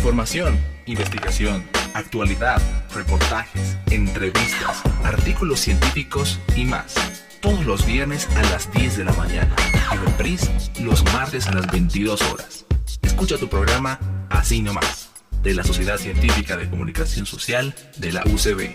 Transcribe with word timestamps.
Información, 0.00 0.58
investigación, 0.86 1.62
actualidad, 1.92 2.58
reportajes, 2.94 3.76
entrevistas, 3.90 4.80
artículos 5.04 5.60
científicos 5.60 6.40
y 6.56 6.64
más. 6.64 6.94
Todos 7.42 7.66
los 7.66 7.84
viernes 7.84 8.26
a 8.34 8.40
las 8.44 8.72
10 8.72 8.96
de 8.96 9.04
la 9.04 9.12
mañana 9.12 9.54
y 9.92 9.96
reprise 9.98 10.50
los 10.80 11.04
martes 11.12 11.48
a 11.48 11.52
las 11.52 11.70
22 11.70 12.22
horas. 12.32 12.64
Escucha 13.02 13.36
tu 13.36 13.48
programa 13.48 14.00
Así 14.30 14.62
nomás, 14.62 15.10
de 15.42 15.52
la 15.52 15.64
Sociedad 15.64 15.98
Científica 15.98 16.56
de 16.56 16.70
Comunicación 16.70 17.26
Social 17.26 17.74
de 17.98 18.12
la 18.12 18.22
UCB, 18.24 18.70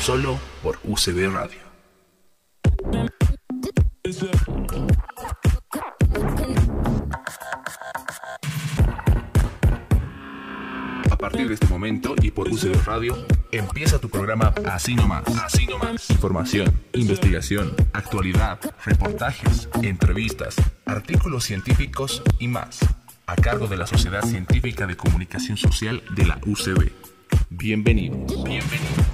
solo 0.00 0.38
por 0.62 0.78
UCB 0.84 1.28
Radio. 1.32 1.58
Partir 11.32 11.48
de 11.48 11.54
este 11.54 11.66
momento 11.66 12.14
y 12.20 12.30
por 12.30 12.46
UCB 12.46 12.84
Radio, 12.84 13.16
empieza 13.52 13.98
tu 13.98 14.10
programa 14.10 14.52
Así 14.66 14.94
nomás. 14.94 15.24
Así 15.42 15.64
nomás. 15.64 16.10
Información, 16.10 16.70
investigación, 16.92 17.74
actualidad, 17.94 18.58
reportajes, 18.84 19.66
entrevistas, 19.82 20.56
artículos 20.84 21.44
científicos 21.44 22.22
y 22.38 22.48
más. 22.48 22.80
A 23.26 23.34
cargo 23.36 23.66
de 23.66 23.78
la 23.78 23.86
Sociedad 23.86 24.22
Científica 24.22 24.86
de 24.86 24.94
Comunicación 24.94 25.56
Social 25.56 26.02
de 26.14 26.26
la 26.26 26.38
UCB. 26.44 26.92
Bienvenidos. 27.48 28.44
Bienvenidos. 28.44 29.06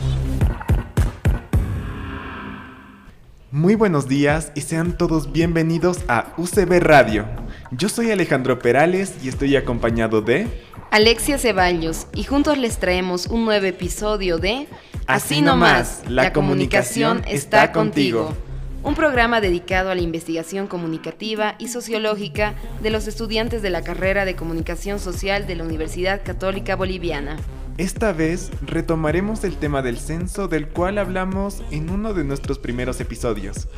Muy 3.52 3.76
buenos 3.76 4.08
días 4.08 4.50
y 4.56 4.62
sean 4.62 4.98
todos 4.98 5.30
bienvenidos 5.30 6.04
a 6.08 6.34
UCB 6.36 6.80
Radio. 6.80 7.47
Yo 7.70 7.90
soy 7.90 8.10
Alejandro 8.10 8.58
Perales 8.58 9.12
y 9.22 9.28
estoy 9.28 9.54
acompañado 9.54 10.22
de 10.22 10.46
Alexia 10.90 11.36
Ceballos 11.36 12.06
y 12.14 12.24
juntos 12.24 12.56
les 12.56 12.78
traemos 12.78 13.26
un 13.26 13.44
nuevo 13.44 13.66
episodio 13.66 14.38
de 14.38 14.66
Así 15.06 15.42
nomás, 15.42 16.02
la 16.08 16.32
comunicación 16.32 17.22
está 17.28 17.72
contigo. 17.72 18.34
Un 18.82 18.94
programa 18.94 19.42
dedicado 19.42 19.90
a 19.90 19.94
la 19.94 20.00
investigación 20.00 20.66
comunicativa 20.66 21.56
y 21.58 21.68
sociológica 21.68 22.54
de 22.82 22.88
los 22.88 23.06
estudiantes 23.06 23.60
de 23.60 23.68
la 23.68 23.82
carrera 23.82 24.24
de 24.24 24.34
Comunicación 24.34 24.98
Social 24.98 25.46
de 25.46 25.56
la 25.56 25.64
Universidad 25.64 26.22
Católica 26.24 26.74
Boliviana. 26.74 27.36
Esta 27.76 28.12
vez 28.12 28.50
retomaremos 28.62 29.44
el 29.44 29.56
tema 29.56 29.82
del 29.82 29.98
censo 29.98 30.48
del 30.48 30.68
cual 30.68 30.96
hablamos 30.96 31.62
en 31.70 31.90
uno 31.90 32.14
de 32.14 32.24
nuestros 32.24 32.58
primeros 32.58 33.00
episodios, 33.00 33.68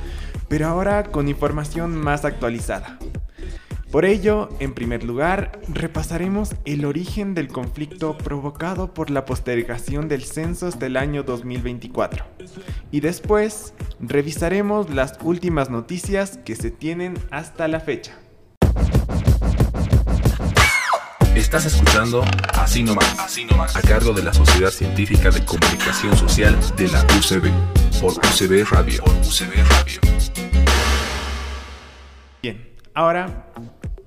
pero 0.48 0.68
ahora 0.68 1.04
con 1.04 1.28
información 1.28 1.96
más 1.96 2.24
actualizada. 2.24 2.98
Por 3.90 4.04
ello, 4.04 4.48
en 4.60 4.72
primer 4.72 5.02
lugar, 5.02 5.60
repasaremos 5.68 6.54
el 6.64 6.84
origen 6.84 7.34
del 7.34 7.48
conflicto 7.48 8.16
provocado 8.16 8.94
por 8.94 9.10
la 9.10 9.24
postergación 9.24 10.06
del 10.06 10.22
censo 10.22 10.68
hasta 10.68 10.86
el 10.86 10.96
año 10.96 11.24
2024. 11.24 12.24
Y 12.92 13.00
después, 13.00 13.74
revisaremos 13.98 14.90
las 14.90 15.18
últimas 15.24 15.70
noticias 15.70 16.38
que 16.44 16.54
se 16.54 16.70
tienen 16.70 17.14
hasta 17.32 17.66
la 17.66 17.80
fecha. 17.80 18.16
Estás 21.34 21.66
escuchando 21.66 22.22
Así 22.54 22.84
nomás, 22.84 23.18
Así 23.18 23.44
nomás, 23.44 23.74
a 23.74 23.82
cargo 23.82 24.12
de 24.12 24.22
la 24.22 24.32
Sociedad 24.32 24.70
Científica 24.70 25.30
de 25.30 25.44
Comunicación 25.44 26.16
Social 26.16 26.56
de 26.76 26.86
la 26.86 27.02
UCB, 27.18 27.50
por 28.00 28.12
UCB 28.12 28.70
Radio. 28.70 29.02
Por 29.02 29.14
UCB 29.14 29.56
Radio. 29.68 30.00
Bien, 32.40 32.72
ahora, 32.94 33.50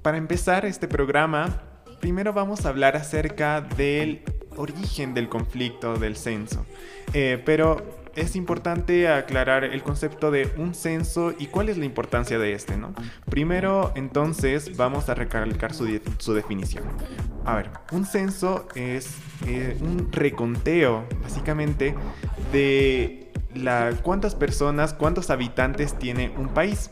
para 0.03 0.17
empezar 0.17 0.65
este 0.65 0.87
programa, 0.87 1.61
primero 1.99 2.33
vamos 2.33 2.65
a 2.65 2.69
hablar 2.69 2.95
acerca 2.95 3.61
del 3.61 4.21
origen 4.57 5.13
del 5.13 5.29
conflicto 5.29 5.97
del 5.97 6.15
censo. 6.15 6.65
Eh, 7.13 7.41
pero 7.45 8.03
es 8.15 8.35
importante 8.35 9.07
aclarar 9.07 9.63
el 9.63 9.81
concepto 9.81 10.29
de 10.29 10.51
un 10.57 10.75
censo 10.75 11.33
y 11.39 11.47
cuál 11.47 11.69
es 11.69 11.77
la 11.77 11.85
importancia 11.85 12.37
de 12.37 12.53
este, 12.53 12.77
¿no? 12.77 12.93
Primero, 13.29 13.91
entonces, 13.95 14.77
vamos 14.77 15.09
a 15.09 15.15
recalcar 15.15 15.73
su, 15.73 15.85
de- 15.85 16.01
su 16.19 16.33
definición. 16.35 16.83
A 17.45 17.55
ver, 17.55 17.71
un 17.91 18.05
censo 18.05 18.67
es 18.75 19.15
eh, 19.47 19.77
un 19.81 20.11
reconteo, 20.11 21.05
básicamente, 21.23 21.95
de 22.51 23.31
cuántas 24.03 24.35
personas, 24.35 24.93
cuántos 24.93 25.29
habitantes 25.29 25.97
tiene 25.97 26.31
un 26.37 26.49
país. 26.49 26.91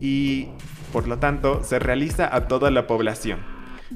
Y, 0.00 0.50
por 0.92 1.08
lo 1.08 1.18
tanto, 1.18 1.62
se 1.64 1.78
realiza 1.78 2.34
a 2.34 2.48
toda 2.48 2.70
la 2.70 2.86
población 2.86 3.40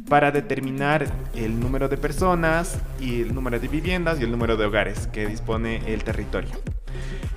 para 0.09 0.33
determinar 0.33 1.07
el 1.35 1.61
número 1.61 1.89
de 1.89 1.97
personas 1.97 2.79
y 3.01 3.23
el 3.23 3.35
número 3.35 3.61
de 3.61 3.69
viviendas 3.69 4.21
y 4.21 4.25
el 4.25 4.31
número 4.31 4.57
de 4.57 4.67
hogares 4.67 5.07
que 5.09 5.27
dispone 5.27 5.93
el 5.93 6.03
territorio. 6.03 6.51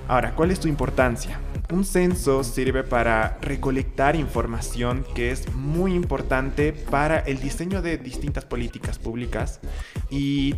Ahora, 0.08 0.32
¿cuál 0.34 0.50
es 0.50 0.58
su 0.58 0.68
importancia? 0.68 1.38
Un 1.70 1.84
censo 1.84 2.44
sirve 2.44 2.82
para 2.82 3.38
recolectar 3.42 4.16
información 4.16 5.04
que 5.14 5.30
es 5.30 5.52
muy 5.54 5.94
importante 5.94 6.72
para 6.72 7.18
el 7.18 7.40
diseño 7.40 7.82
de 7.82 7.98
distintas 7.98 8.46
políticas 8.46 8.98
públicas 8.98 9.60
y 10.08 10.54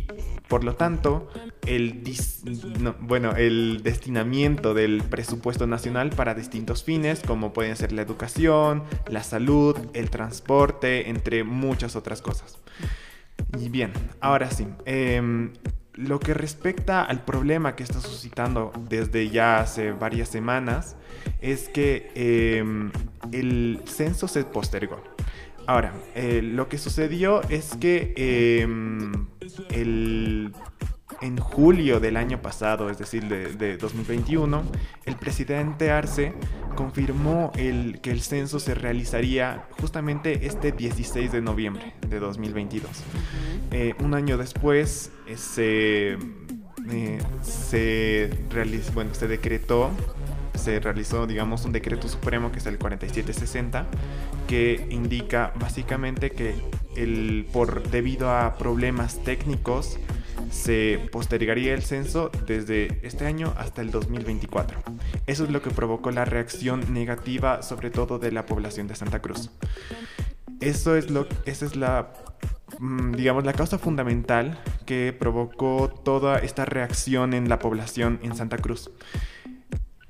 por 0.47 0.63
lo 0.63 0.75
tanto 0.75 1.29
el, 1.67 2.01
bueno, 3.01 3.35
el 3.35 3.81
destinamiento 3.83 4.73
del 4.73 5.03
presupuesto 5.03 5.67
nacional 5.67 6.11
para 6.11 6.33
distintos 6.33 6.85
fines 6.85 7.21
como 7.25 7.51
pueden 7.51 7.75
ser 7.75 7.91
la 7.91 8.01
educación, 8.01 8.83
la 9.09 9.23
salud, 9.23 9.77
el 9.93 10.09
transporte, 10.09 11.09
entre 11.09 11.43
muchas 11.43 11.97
otras 11.97 12.21
cosas. 12.21 12.57
Y 13.59 13.67
bien, 13.67 13.91
ahora 14.21 14.49
sí. 14.49 14.65
em, 14.85 15.51
lo 15.95 16.19
que 16.19 16.33
respecta 16.33 17.03
al 17.03 17.23
problema 17.25 17.75
que 17.75 17.83
está 17.83 17.99
suscitando 17.99 18.71
desde 18.89 19.29
ya 19.29 19.59
hace 19.59 19.91
varias 19.91 20.29
semanas 20.29 20.95
es 21.41 21.67
que 21.69 22.11
em, 22.15 22.91
el 23.31 23.81
censo 23.85 24.27
se 24.27 24.43
postergó. 24.45 25.03
Ahora, 25.67 25.93
eh, 26.15 26.41
lo 26.41 26.67
que 26.69 26.77
sucedió 26.77 27.41
es 27.49 27.75
que 27.79 28.13
em, 28.17 29.27
el- 29.69 30.53
en 31.21 31.37
julio 31.37 31.99
del 31.99 32.17
año 32.17 32.41
pasado, 32.41 32.89
es 32.89 32.97
decir, 32.97 33.27
de, 33.27 33.53
de 33.53 33.77
2021, 33.77 34.63
el 35.05 35.15
presidente 35.15 35.91
Arce 35.91 36.33
confirmó 36.75 37.51
el, 37.55 37.99
que 38.01 38.11
el 38.11 38.21
censo 38.21 38.59
se 38.59 38.73
realizaría 38.73 39.65
justamente 39.79 40.47
este 40.47 40.71
16 40.71 41.31
de 41.31 41.41
noviembre 41.41 41.93
de 42.07 42.19
2022. 42.19 42.89
Eh, 43.71 43.93
un 43.99 44.13
año 44.15 44.37
después 44.37 45.11
eh, 45.27 45.37
se, 45.37 46.13
eh, 46.13 47.19
se, 47.41 48.29
realiz- 48.49 48.93
bueno, 48.93 49.13
se 49.13 49.27
decretó, 49.27 49.91
se 50.55 50.79
realizó, 50.79 51.27
digamos, 51.27 51.65
un 51.65 51.71
decreto 51.71 52.07
supremo 52.07 52.51
que 52.51 52.59
es 52.59 52.65
el 52.65 52.77
4760, 52.77 53.85
que 54.47 54.87
indica 54.89 55.53
básicamente 55.59 56.31
que 56.31 56.55
el, 56.95 57.47
por, 57.53 57.89
debido 57.89 58.29
a 58.31 58.57
problemas 58.57 59.23
técnicos 59.23 59.97
se 60.51 61.09
postergaría 61.11 61.73
el 61.73 61.81
censo 61.81 62.29
desde 62.45 62.99
este 63.07 63.25
año 63.25 63.53
hasta 63.57 63.81
el 63.81 63.89
2024. 63.89 64.79
Eso 65.25 65.45
es 65.45 65.49
lo 65.49 65.61
que 65.61 65.71
provocó 65.71 66.11
la 66.11 66.25
reacción 66.25 66.93
negativa, 66.93 67.63
sobre 67.63 67.89
todo 67.89 68.19
de 68.19 68.31
la 68.31 68.45
población 68.45 68.87
de 68.87 68.95
Santa 68.95 69.21
Cruz. 69.21 69.49
Eso 70.59 70.95
es 70.95 71.09
lo, 71.09 71.25
esa 71.45 71.65
es 71.65 71.75
la, 71.75 72.13
mm, 72.79 73.13
digamos, 73.13 73.45
la 73.45 73.53
causa 73.53 73.79
fundamental 73.79 74.59
que 74.85 75.15
provocó 75.17 75.89
toda 76.03 76.37
esta 76.39 76.65
reacción 76.65 77.33
en 77.33 77.49
la 77.49 77.57
población 77.57 78.19
en 78.21 78.35
Santa 78.35 78.57
Cruz. 78.57 78.91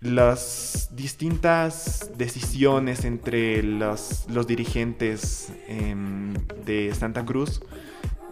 Las 0.02 0.90
distintas 0.96 2.10
decisiones 2.18 3.06
entre 3.06 3.62
los, 3.62 4.26
los 4.28 4.48
dirigentes 4.48 5.54
em, 5.68 6.34
de 6.66 6.94
Santa 6.96 7.24
Cruz 7.24 7.62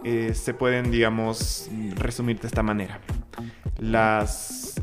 eh, 0.04 0.32
se 0.34 0.54
pueden, 0.54 0.90
digamos, 0.90 1.68
resumir 1.96 2.40
de 2.40 2.46
esta 2.46 2.62
manera. 2.62 3.00
Las, 3.78 4.74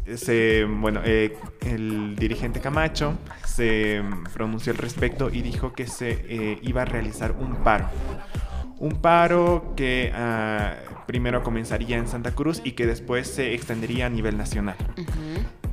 bueno, 0.79 1.01
eh, 1.03 1.37
el 1.61 2.15
dirigente 2.15 2.59
Camacho 2.59 3.17
se 3.45 4.01
pronunció 4.33 4.71
al 4.71 4.77
respecto 4.77 5.29
y 5.31 5.41
dijo 5.41 5.73
que 5.73 5.87
se 5.87 6.25
eh, 6.27 6.59
iba 6.61 6.83
a 6.83 6.85
realizar 6.85 7.33
un 7.33 7.55
paro. 7.57 7.89
Un 8.79 9.01
paro 9.01 9.73
que 9.75 10.11
ah, 10.13 10.75
primero 11.07 11.41
comenzaría 11.43 11.97
en 11.97 12.07
Santa 12.07 12.31
Cruz 12.31 12.61
y 12.63 12.73
que 12.73 12.85
después 12.85 13.27
se 13.27 13.53
extendería 13.53 14.05
a 14.05 14.09
nivel 14.09 14.37
nacional 14.37 14.77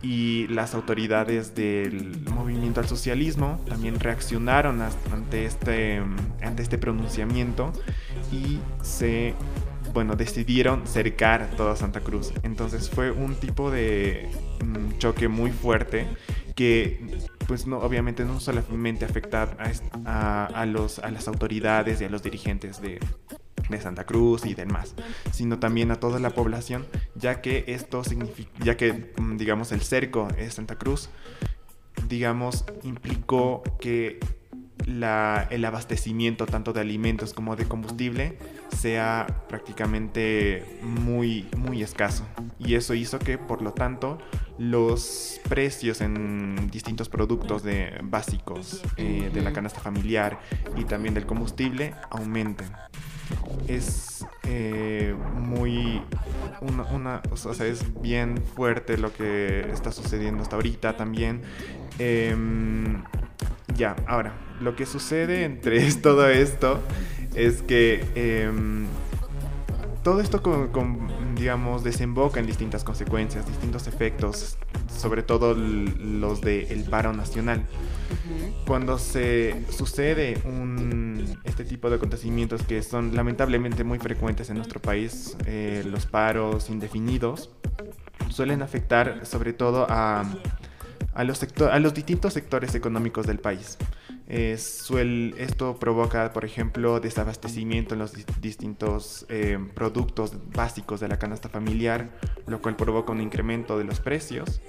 y 0.05 0.47
las 0.49 0.75
autoridades 0.75 1.55
del 1.55 2.21
movimiento 2.31 2.81
al 2.81 2.87
socialismo 2.87 3.59
también 3.67 3.99
reaccionaron 3.99 4.83
ante 5.12 5.47
este, 5.47 6.03
ante 6.43 6.62
este 6.62 6.77
pronunciamiento 6.79 7.73
y 8.31 8.59
se 8.83 9.35
bueno, 9.95 10.17
decidieron 10.17 10.87
cercar 10.87 11.51
toda 11.56 11.77
Santa 11.77 12.01
Cruz. 12.01 12.33
Entonces 12.43 12.91
fue 12.91 13.11
un 13.12 13.35
tipo 13.37 13.71
de 13.71 14.29
mm, 14.65 14.99
choque 14.99 15.29
muy 15.29 15.51
fuerte 15.53 16.06
que 16.56 17.01
pues 17.47 17.67
no, 17.67 17.79
obviamente 17.79 18.25
no 18.25 18.41
solamente 18.41 19.05
afecta 19.05 19.56
a- 20.05 20.47
a 20.47 20.67
los, 20.67 20.99
a 20.99 21.11
las 21.11 21.29
autoridades 21.29 22.01
y 22.01 22.05
a 22.05 22.09
los 22.11 22.23
dirigentes 22.23 22.81
de, 22.81 22.99
de 23.69 23.81
Santa 23.81 24.05
Cruz 24.05 24.47
y 24.47 24.55
demás, 24.55 24.95
sino 25.33 25.59
también 25.59 25.91
a 25.91 25.97
toda 25.97 26.19
la 26.19 26.31
población, 26.31 26.87
ya 27.15 27.41
que 27.41 27.65
esto 27.69 28.05
significa, 28.05 28.51
ya 28.63 28.77
que 28.77 29.13
mm, 29.17 29.37
digamos 29.37 29.73
el 29.73 29.83
cerco 29.83 30.29
es 30.39 30.55
Santa 30.55 30.77
Cruz, 30.77 31.11
digamos 32.09 32.65
implicó 32.83 33.63
que 33.81 34.21
el 34.87 35.65
abastecimiento 35.65 36.47
tanto 36.47 36.73
de 36.73 36.81
alimentos 36.81 37.33
como 37.33 37.57
de 37.57 37.67
combustible 37.67 38.39
sea 38.77 39.45
prácticamente 39.49 40.79
muy, 40.83 41.49
muy 41.57 41.83
escaso. 41.83 42.27
Y 42.59 42.75
eso 42.75 42.95
hizo 42.95 43.19
que, 43.19 43.39
por 43.39 43.63
lo 43.63 43.73
tanto, 43.73 44.19
los 44.59 45.41
precios 45.49 46.01
en 46.01 46.71
distintos 46.71 47.09
productos 47.09 47.63
de, 47.63 47.99
básicos 48.03 48.83
eh, 48.97 49.31
de 49.33 49.43
la 49.43 49.53
canasta 49.53 49.81
familiar 49.81 50.41
y 50.77 50.85
también 50.85 51.15
del 51.15 51.27
combustible 51.27 51.95
aumenten. 52.11 52.69
Es 53.69 54.25
eh, 54.45 55.15
muy 55.37 56.03
una, 56.61 57.23
o 57.31 57.37
sea, 57.37 57.67
es 57.67 58.01
bien 58.01 58.43
fuerte 58.55 58.99
lo 58.99 59.13
que 59.13 59.61
está 59.73 59.93
sucediendo 59.93 60.43
hasta 60.43 60.57
ahorita 60.57 60.97
también. 60.97 61.43
Em, 61.99 63.03
ya, 63.77 63.97
ahora, 64.07 64.35
lo 64.61 64.77
que 64.77 64.87
sucede 64.87 65.45
entre 65.45 65.93
todo 66.03 66.29
esto 66.29 66.81
es 67.35 67.63
que 67.63 68.05
em, 68.15 68.87
todo 70.05 70.21
esto, 70.21 70.43
digamos, 71.35 71.83
desemboca 71.83 72.39
en 72.39 72.47
distintas 72.47 72.85
consecuencias, 72.85 73.47
distintos 73.47 73.87
efectos, 73.87 74.59
sobre 74.95 75.23
todo 75.23 75.55
los 75.55 76.43
del 76.43 76.85
paro 76.85 77.13
nacional. 77.13 77.65
Cuando 78.67 78.99
se 78.99 79.65
sucede 79.71 80.39
un, 80.45 81.14
este 81.44 81.65
tipo 81.65 81.91
de 81.91 81.97
acontecimientos 81.97 82.62
que 82.62 82.82
son 82.82 83.15
lamentablemente 83.15 83.85
muy 83.85 83.99
frecuentes 83.99 84.50
en 84.50 84.56
nuestro 84.56 84.81
país, 84.81 85.37
eh, 85.47 85.82
los 85.87 86.06
paros 86.06 86.71
indefinidos, 86.71 87.50
suelen 88.31 88.62
afectar 88.62 89.26
sobre 89.26 89.53
todo 89.53 89.87
a, 89.88 90.25
a 91.15 91.25
los, 91.25 91.41
a 91.71 91.79
los 91.79 91.94
distintos 91.94 92.32
sectores 92.32 92.75
económicos 92.75 93.26
del 93.26 93.38
país 93.38 93.79
esto 94.26 95.76
provoca, 95.79 96.32
por 96.32 96.44
ejemplo, 96.44 97.00
desabastecimiento 97.00 97.94
en 97.94 98.00
los 98.00 98.12
distintos 98.41 99.27
eh, 99.29 99.59
productos 99.75 100.32
básicos 100.53 101.00
de 101.00 101.09
la 101.09 101.19
canasta 101.19 101.49
familiar, 101.49 102.11
lo 102.47 102.61
cual 102.62 102.77
provoca 102.77 103.12
un 103.12 103.20
incremento 103.20 103.77
de 103.79 103.85
los 103.85 104.00
precios. 104.00 104.61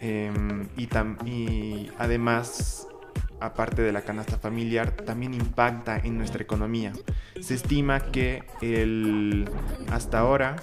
Em, 0.00 0.68
y, 0.76 0.88
y 1.26 1.90
además, 1.98 2.86
aparte 3.40 3.82
de 3.82 3.92
la 3.92 4.02
canasta 4.02 4.38
familiar, 4.38 4.92
también 4.92 5.34
impacta 5.34 5.98
en 5.98 6.18
nuestra 6.18 6.42
economía. 6.42 6.92
Se 7.40 7.54
estima 7.54 8.00
que 8.00 8.44
el, 8.60 9.48
hasta 9.90 10.20
ahora 10.20 10.56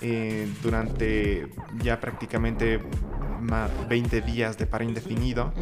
eh, 0.00 0.46
durante 0.62 1.48
ya 1.82 2.00
prácticamente 2.00 2.80
20 3.88 4.20
días 4.20 4.58
de 4.58 4.66
paro 4.66 4.84
indefinido, 4.84 5.52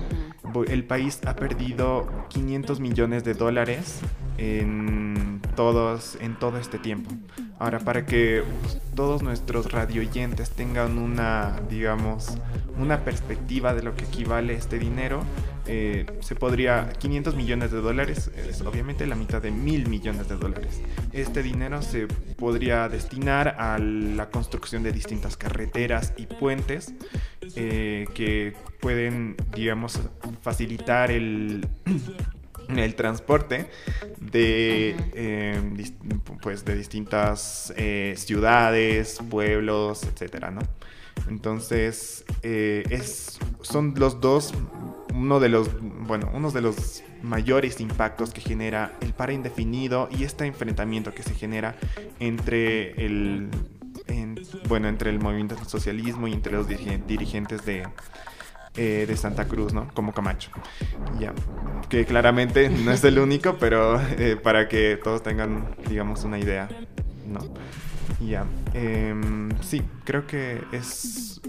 el 0.69 0.85
país 0.85 1.21
ha 1.27 1.37
perdido 1.37 2.27
500 2.29 2.81
millones 2.81 3.25
de 3.25 3.35
dólares 3.35 4.01
en, 4.39 5.41
todos, 5.57 6.17
en 6.21 6.37
todo 6.39 6.59
este 6.59 6.79
tiempo. 6.79 7.11
Ahora, 7.59 7.79
para 7.79 8.07
que 8.07 8.43
todos 8.95 9.23
nuestros 9.23 9.71
radioyentes 9.73 10.51
tengan 10.51 10.99
una, 10.99 11.61
digamos, 11.69 12.37
una 12.79 13.01
perspectiva 13.05 13.75
de 13.75 13.83
lo 13.83 13.95
que 13.95 14.05
equivale 14.05 14.55
este 14.55 14.79
dinero, 14.79 15.23
eh, 15.67 16.07
se 16.21 16.35
podría, 16.35 16.91
500 16.99 17.35
millones 17.35 17.71
de 17.71 17.81
dólares 17.81 18.31
es 18.37 18.61
obviamente 18.63 19.07
la 19.07 19.15
mitad 19.15 19.41
de 19.41 19.51
mil 19.51 19.89
millones 19.89 20.29
de 20.29 20.37
dólares. 20.37 20.81
Este 21.13 21.43
dinero 21.43 21.81
se 21.83 22.07
podría 22.37 22.89
destinar 22.89 23.57
a 23.59 23.79
la 23.79 24.31
construcción 24.31 24.83
de 24.83 24.93
distintas 24.93 25.37
carreteras 25.37 26.13
y 26.17 26.27
puentes 26.27 26.93
eh, 27.57 28.07
que 28.15 28.55
pueden, 28.81 29.37
digamos, 29.55 30.01
facilitar 30.43 31.11
el... 31.11 31.67
el 32.69 32.95
transporte 32.95 33.69
de, 34.19 34.97
eh, 35.13 35.61
pues 36.41 36.65
de 36.65 36.75
distintas 36.75 37.75
ciudades, 38.17 39.19
pueblos, 39.29 40.05
etcétera, 40.05 40.51
¿no? 40.51 40.63
Entonces, 41.29 42.25
es, 42.43 43.39
son 43.61 43.93
los 43.99 44.19
dos 44.23 44.55
uno 45.15 45.41
de 45.41 45.49
los, 45.49 45.71
bueno, 45.81 46.31
uno 46.35 46.51
de 46.51 46.61
los 46.61 47.03
mayores 47.23 47.81
impactos 47.81 48.33
que 48.33 48.41
genera 48.41 48.93
el 49.01 49.13
para 49.13 49.33
indefinido 49.33 50.09
y 50.11 50.25
este 50.25 50.45
enfrentamiento 50.47 51.15
que 51.15 51.23
se 51.23 51.35
genera 51.35 51.77
entre 52.19 52.93
el, 53.05 53.49
bueno, 54.69 54.89
entre 54.89 55.11
el 55.11 55.21
movimiento 55.21 55.55
del 55.55 55.67
socialismo 55.67 56.29
y 56.29 56.33
entre 56.33 56.53
los 56.53 56.67
dirigentes 56.69 57.65
de, 57.65 57.87
eh, 58.77 59.05
de 59.07 59.17
Santa 59.17 59.47
Cruz, 59.47 59.73
¿no? 59.73 59.89
Como 59.95 60.13
Camacho. 60.13 60.51
Ya, 61.21 61.33
que 61.89 62.05
claramente 62.05 62.69
no 62.69 62.91
es 62.91 63.05
el 63.05 63.19
único, 63.19 63.57
pero 63.61 64.01
eh, 64.19 64.37
para 64.37 64.69
que 64.69 64.99
todos 65.03 65.23
tengan, 65.23 65.77
digamos, 65.89 66.25
una 66.25 66.39
idea, 66.39 66.69
¿no? 67.29 67.41
Ya, 68.21 68.45
em, 68.75 69.51
sí, 69.61 69.83
creo 70.05 70.27
que 70.27 70.63
es 70.73 71.41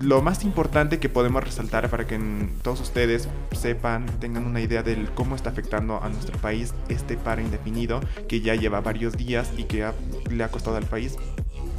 lo 0.00 0.22
más 0.22 0.44
importante 0.44 0.98
que 0.98 1.08
podemos 1.08 1.42
resaltar 1.42 1.90
para 1.90 2.06
que 2.06 2.18
todos 2.62 2.80
ustedes 2.80 3.28
sepan, 3.52 4.06
tengan 4.20 4.46
una 4.46 4.60
idea 4.60 4.82
de 4.82 5.06
cómo 5.14 5.36
está 5.36 5.50
afectando 5.50 6.02
a 6.02 6.08
nuestro 6.08 6.38
país 6.38 6.74
este 6.88 7.16
paro 7.16 7.42
indefinido 7.42 8.00
que 8.28 8.40
ya 8.40 8.54
lleva 8.54 8.80
varios 8.80 9.16
días 9.16 9.50
y 9.56 9.64
que 9.64 9.90
le 10.30 10.44
ha 10.44 10.48
costado 10.50 10.76
al 10.76 10.86
país 10.86 11.16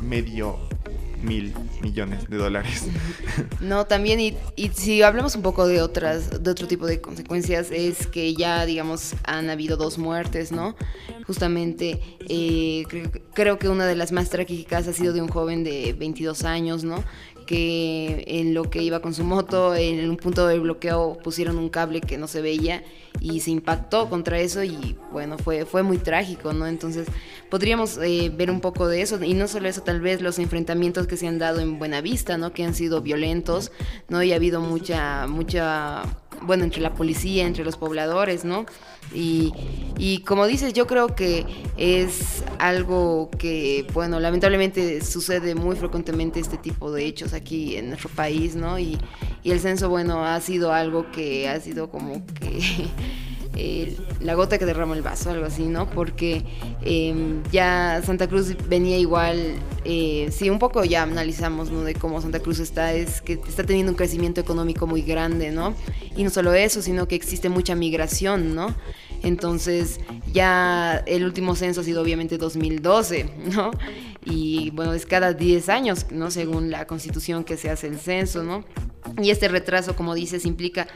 medio 0.01 0.57
mil 1.21 1.53
millones 1.81 2.29
de 2.29 2.37
dólares. 2.37 2.87
No, 3.59 3.85
también, 3.85 4.19
y, 4.19 4.35
si 4.73 5.01
hablamos 5.01 5.35
un 5.35 5.41
poco 5.41 5.67
de 5.67 5.81
otras, 5.81 6.43
de 6.43 6.51
otro 6.51 6.67
tipo 6.67 6.85
de 6.85 7.01
consecuencias, 7.01 7.69
es 7.71 8.07
que 8.07 8.35
ya, 8.35 8.65
digamos, 8.65 9.13
han 9.23 9.49
habido 9.49 9.77
dos 9.77 9.97
muertes, 9.97 10.51
¿no? 10.51 10.75
Justamente, 11.25 11.99
eh, 12.29 12.83
creo 13.33 13.59
que 13.59 13.69
una 13.69 13.85
de 13.85 13.95
las 13.95 14.11
más 14.11 14.29
trágicas 14.29 14.87
ha 14.87 14.93
sido 14.93 15.13
de 15.13 15.21
un 15.21 15.27
joven 15.27 15.63
de 15.63 15.93
22 15.93 16.43
años, 16.43 16.83
¿no? 16.83 17.03
Que 17.47 18.23
en 18.27 18.53
lo 18.53 18.69
que 18.69 18.83
iba 18.83 18.99
con 18.99 19.15
su 19.15 19.23
moto, 19.23 19.73
en 19.73 20.07
un 20.07 20.17
punto 20.17 20.45
de 20.45 20.59
bloqueo 20.59 21.17
pusieron 21.23 21.57
un 21.57 21.69
cable 21.69 22.01
que 22.01 22.19
no 22.19 22.27
se 22.27 22.43
veía 22.43 22.83
y 23.19 23.39
se 23.39 23.51
impactó 23.51 24.09
contra 24.09 24.39
eso 24.39 24.63
y 24.63 24.97
bueno, 25.11 25.37
fue, 25.37 25.65
fue 25.65 25.83
muy 25.83 25.97
trágico, 25.97 26.53
¿no? 26.53 26.67
Entonces 26.67 27.07
podríamos 27.49 27.97
eh, 27.97 28.31
ver 28.35 28.51
un 28.51 28.61
poco 28.61 28.87
de 28.87 29.01
eso 29.01 29.23
y 29.23 29.33
no 29.33 29.47
solo 29.47 29.67
eso, 29.67 29.81
tal 29.81 30.01
vez 30.01 30.21
los 30.21 30.39
enfrentamientos 30.39 31.07
que 31.07 31.17
se 31.17 31.27
han 31.27 31.39
dado 31.39 31.59
en 31.59 31.79
Buenavista, 31.79 32.37
¿no? 32.37 32.53
Que 32.53 32.63
han 32.63 32.75
sido 32.75 33.01
violentos, 33.01 33.71
¿no? 34.09 34.23
Y 34.23 34.33
ha 34.33 34.35
habido 34.35 34.61
mucha, 34.61 35.27
mucha, 35.27 36.03
bueno, 36.41 36.63
entre 36.63 36.81
la 36.81 36.93
policía, 36.93 37.45
entre 37.45 37.63
los 37.63 37.77
pobladores, 37.77 38.45
¿no? 38.45 38.65
Y, 39.13 40.23
como 40.25 40.45
dices, 40.47 40.73
yo 40.73 40.85
creo 40.85 41.15
que 41.15 41.45
es 41.77 42.43
algo 42.59 43.29
que, 43.37 43.87
bueno, 43.93 44.19
lamentablemente 44.19 45.03
sucede 45.03 45.55
muy 45.55 45.75
frecuentemente 45.75 46.39
este 46.39 46.57
tipo 46.57 46.91
de 46.91 47.05
hechos 47.05 47.33
aquí 47.33 47.77
en 47.77 47.89
nuestro 47.89 48.09
país, 48.09 48.55
¿no? 48.55 48.77
Y, 48.79 48.97
el 49.51 49.59
censo, 49.59 49.89
bueno, 49.89 50.25
ha 50.25 50.39
sido 50.41 50.73
algo 50.73 51.11
que 51.11 51.47
ha 51.47 51.59
sido 51.59 51.89
como 51.89 52.25
que... 52.25 52.87
la 54.21 54.33
gota 54.35 54.57
que 54.57 54.65
derrama 54.65 54.95
el 54.95 55.01
vaso, 55.01 55.29
algo 55.29 55.45
así, 55.45 55.63
¿no? 55.63 55.89
Porque 55.89 56.43
em, 56.83 57.43
ya 57.51 58.01
Santa 58.05 58.27
Cruz 58.27 58.55
venía 58.67 58.97
igual, 58.97 59.55
eh, 59.85 60.29
sí, 60.31 60.49
un 60.49 60.59
poco 60.59 60.83
ya 60.83 61.03
analizamos, 61.03 61.71
¿no? 61.71 61.81
De 61.81 61.95
cómo 61.95 62.21
Santa 62.21 62.39
Cruz 62.39 62.59
está, 62.59 62.93
es 62.93 63.21
que 63.21 63.33
está 63.33 63.63
teniendo 63.63 63.91
un 63.91 63.95
crecimiento 63.95 64.41
económico 64.41 64.87
muy 64.87 65.01
grande, 65.01 65.51
¿no? 65.51 65.73
Y 66.15 66.23
no 66.23 66.29
solo 66.29 66.53
eso, 66.53 66.81
sino 66.81 67.07
que 67.07 67.15
existe 67.15 67.49
mucha 67.49 67.75
migración, 67.75 68.55
¿no? 68.55 68.75
Entonces, 69.23 69.99
ya 70.31 71.03
el 71.07 71.25
último 71.25 71.55
censo 71.55 71.81
ha 71.81 71.83
sido 71.83 72.01
obviamente 72.01 72.37
2012, 72.37 73.29
¿no? 73.55 73.71
Y 74.29 74.71
bueno, 74.71 74.93
es 74.93 75.05
cada 75.05 75.33
10 75.33 75.69
años, 75.69 76.05
¿no? 76.11 76.31
Según 76.31 76.69
la 76.69 76.85
constitución 76.85 77.43
que 77.43 77.57
se 77.57 77.69
hace 77.69 77.87
el 77.87 77.97
censo, 77.97 78.43
¿no? 78.43 78.65
Y 79.21 79.29
este 79.29 79.47
retraso, 79.47 79.95
como 79.95 80.15
dices, 80.15 80.45
implica 80.45 80.87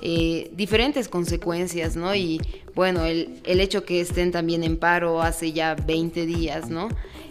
eh, 0.00 0.50
diferentes 0.54 1.08
consecuencias, 1.08 1.96
¿no? 1.96 2.14
Y 2.14 2.40
bueno, 2.74 3.04
el, 3.04 3.40
hecho 3.44 3.84
que 3.84 4.00
estén 4.00 4.30
también 4.30 4.62
en 4.62 4.76
paro 4.76 5.22
hace 5.22 5.52
ya 5.52 5.74
20 5.74 6.26
días, 6.26 6.70
¿no? 6.70 6.88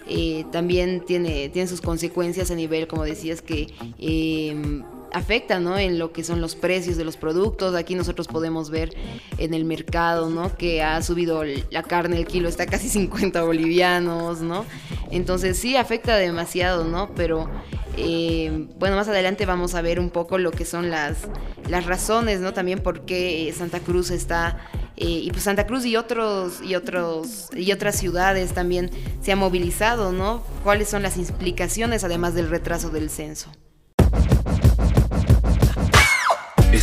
Eh, 0.08 0.46
también 0.52 1.04
tiene, 1.06 1.50
tiene 1.50 1.68
sus 1.68 1.82
consecuencias 1.82 2.52
a 2.52 2.56
nivel, 2.56 2.88
como 2.88 3.04
decías, 3.04 3.42
que 3.42 3.74
eh, 3.98 4.84
afecta, 5.16 5.60
¿no? 5.60 5.78
En 5.78 5.98
lo 5.98 6.12
que 6.12 6.24
son 6.24 6.42
los 6.42 6.56
precios 6.56 6.98
de 6.98 7.06
los 7.06 7.18
productos. 7.18 7.74
Aquí 7.74 7.96
nosotros 7.96 8.28
podemos 8.28 8.70
ver 8.70 8.94
en 9.38 9.54
el 9.54 9.64
mercado, 9.66 10.30
¿no? 10.30 10.56
Que 10.56 10.84
ha 10.84 11.02
subido 11.02 11.44
la 11.44 11.84
carne, 11.84 12.18
el 12.18 12.28
kilo 12.28 12.50
está 12.50 12.66
casi 12.66 12.90
50 12.96 13.42
bolivianos, 13.44 14.42
¿no? 14.42 14.66
Entonces 15.12 15.58
sí 15.58 15.78
afecta 15.78 16.18
demasiado, 16.18 16.84
¿no? 16.84 17.12
Pero 17.16 17.50
eh, 17.98 18.68
bueno, 18.78 18.98
más 18.98 19.08
adelante 19.08 19.46
vamos 19.46 19.74
a 19.74 19.82
ver 19.82 20.00
un 20.00 20.10
poco 20.10 20.38
lo 20.38 20.52
que 20.52 20.66
son 20.66 20.92
las, 20.92 21.18
las 21.70 21.86
razones, 21.86 22.42
¿no? 22.42 22.54
También 22.54 22.80
por 22.80 23.06
qué 23.06 23.54
Santa 23.58 23.80
Cruz 23.80 24.12
está 24.12 24.58
Eh, 24.98 25.24
y 25.26 25.30
pues 25.32 25.44
Santa 25.44 25.68
Cruz 25.68 25.86
y 25.86 25.98
otros 25.98 26.62
y 26.64 26.76
otros 26.76 27.50
y 27.54 27.74
otras 27.74 27.98
ciudades 27.98 28.54
también 28.54 28.90
se 29.22 29.34
han 29.34 29.40
movilizado, 29.40 30.14
¿no? 30.14 30.42
¿Cuáles 30.64 30.88
son 30.88 31.04
las 31.04 31.18
implicaciones 31.18 32.06
además 32.06 32.34
del 32.34 32.50
retraso 32.50 32.90
del 32.90 33.10
censo? 33.10 33.52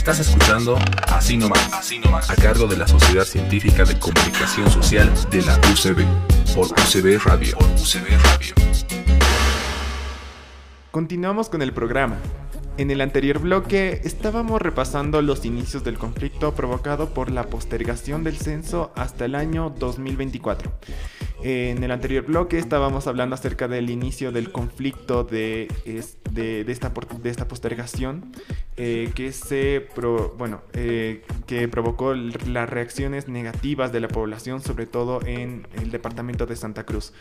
Estás 0.02 0.18
escuchando 0.18 0.76
Así 1.12 1.36
nomás, 1.36 1.72
Así 1.72 2.00
a 2.28 2.34
cargo 2.34 2.66
de 2.66 2.76
la 2.76 2.88
Sociedad 2.88 3.24
Científica 3.24 3.84
de 3.84 3.96
Comunicación 4.00 4.68
Social 4.68 5.08
de 5.30 5.42
la 5.42 5.56
UCB. 5.70 6.04
Por 6.56 6.66
UCB 6.72 7.24
Radio. 7.24 7.56
Continuamos 10.90 11.48
con 11.48 11.62
el 11.62 11.72
programa. 11.72 12.16
En 12.78 12.90
el 12.90 13.00
anterior 13.00 13.38
bloque 13.38 14.00
estábamos 14.02 14.60
repasando 14.60 15.22
los 15.22 15.44
inicios 15.44 15.84
del 15.84 15.98
conflicto 15.98 16.52
provocado 16.52 17.14
por 17.14 17.30
la 17.30 17.44
postergación 17.44 18.24
del 18.24 18.36
censo 18.38 18.90
hasta 18.96 19.24
el 19.26 19.36
año 19.36 19.70
2024. 19.70 20.72
En 21.44 21.82
el 21.82 21.90
anterior 21.90 22.24
bloque 22.24 22.56
estábamos 22.56 23.08
hablando 23.08 23.34
acerca 23.34 23.66
del 23.66 23.90
inicio 23.90 24.30
del 24.30 24.52
conflicto 24.52 25.24
de, 25.24 25.66
de, 25.84 25.98
esta, 26.60 26.90
de 26.90 27.30
esta, 27.30 27.48
postergación 27.48 28.32
eh, 28.76 29.10
que, 29.16 29.32
se 29.32 29.88
bueno, 30.38 30.62
eh, 30.72 31.24
que 31.46 31.66
provocó 31.66 32.14
las 32.14 32.70
reacciones 32.70 33.26
negativas 33.26 33.90
de 33.90 33.98
la 33.98 34.06
población, 34.06 34.60
sobre 34.60 34.86
todo 34.86 35.20
en 35.26 35.66
el 35.74 35.90
departamento 35.90 36.46
de 36.46 36.54
Santa 36.54 36.84
Cruz. 36.84 37.12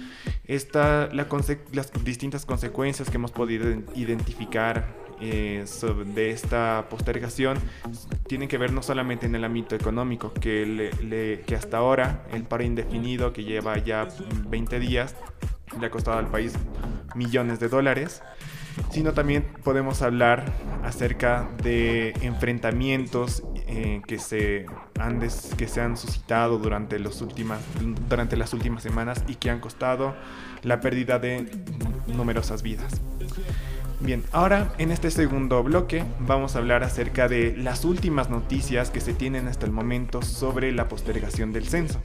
Esta, 0.45 1.09
la 1.11 1.27
las 1.71 1.91
distintas 2.03 2.45
consecuencias 2.45 3.09
que 3.09 3.15
hemos 3.15 3.31
podido 3.31 3.71
identificar 3.95 4.93
eh, 5.21 5.65
de 6.13 6.31
esta 6.31 6.85
postergación 6.89 7.57
tienen 8.27 8.49
que 8.49 8.57
ver 8.57 8.73
no 8.73 8.81
solamente 8.81 9.25
en 9.25 9.35
el 9.35 9.43
ámbito 9.43 9.75
económico, 9.75 10.33
que, 10.33 11.41
que 11.45 11.55
hasta 11.55 11.77
ahora 11.77 12.25
el 12.31 12.43
paro 12.43 12.63
indefinido 12.63 13.31
que 13.33 13.43
lleva 13.43 13.77
ya 13.77 14.07
20 14.49 14.79
días 14.79 15.15
le 15.79 15.87
ha 15.87 15.91
costado 15.91 16.17
al 16.17 16.27
país 16.27 16.53
millones 17.15 17.59
de 17.59 17.69
dólares, 17.69 18.21
sino 18.89 19.13
también 19.13 19.45
podemos 19.63 20.01
hablar 20.01 20.45
acerca 20.83 21.49
de 21.61 22.13
enfrentamientos 22.21 23.43
eh, 23.67 24.01
que, 24.05 24.19
se 24.19 24.65
han 24.99 25.19
que 25.19 25.67
se 25.67 25.81
han 25.81 25.97
suscitado 25.97 26.57
durante, 26.57 26.99
los 26.99 27.21
últimas, 27.21 27.61
durante 28.09 28.35
las 28.35 28.53
últimas 28.53 28.83
semanas 28.83 29.23
y 29.27 29.35
que 29.35 29.49
han 29.49 29.59
costado 29.59 30.15
la 30.63 30.81
pérdida 30.81 31.19
de 31.19 31.49
numerosas 32.07 32.63
vidas. 32.63 33.01
Bien, 34.03 34.23
ahora 34.31 34.73
en 34.79 34.91
este 34.91 35.11
segundo 35.11 35.61
bloque 35.61 36.03
vamos 36.19 36.55
a 36.55 36.59
hablar 36.59 36.83
acerca 36.83 37.27
de 37.27 37.55
las 37.55 37.85
últimas 37.85 38.31
noticias 38.31 38.89
que 38.89 38.99
se 38.99 39.13
tienen 39.13 39.47
hasta 39.47 39.67
el 39.67 39.71
momento 39.71 40.23
sobre 40.23 40.71
la 40.71 40.87
postergación 40.87 41.53
del 41.53 41.67
censo. 41.67 42.01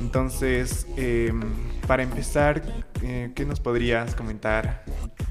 Entonces, 0.00 0.88
em, 0.96 1.40
para 1.86 2.02
empezar, 2.02 2.62
eh, 3.00 3.30
¿qué 3.36 3.44
nos 3.44 3.60
podrías 3.60 4.14
comentar, 4.16 4.84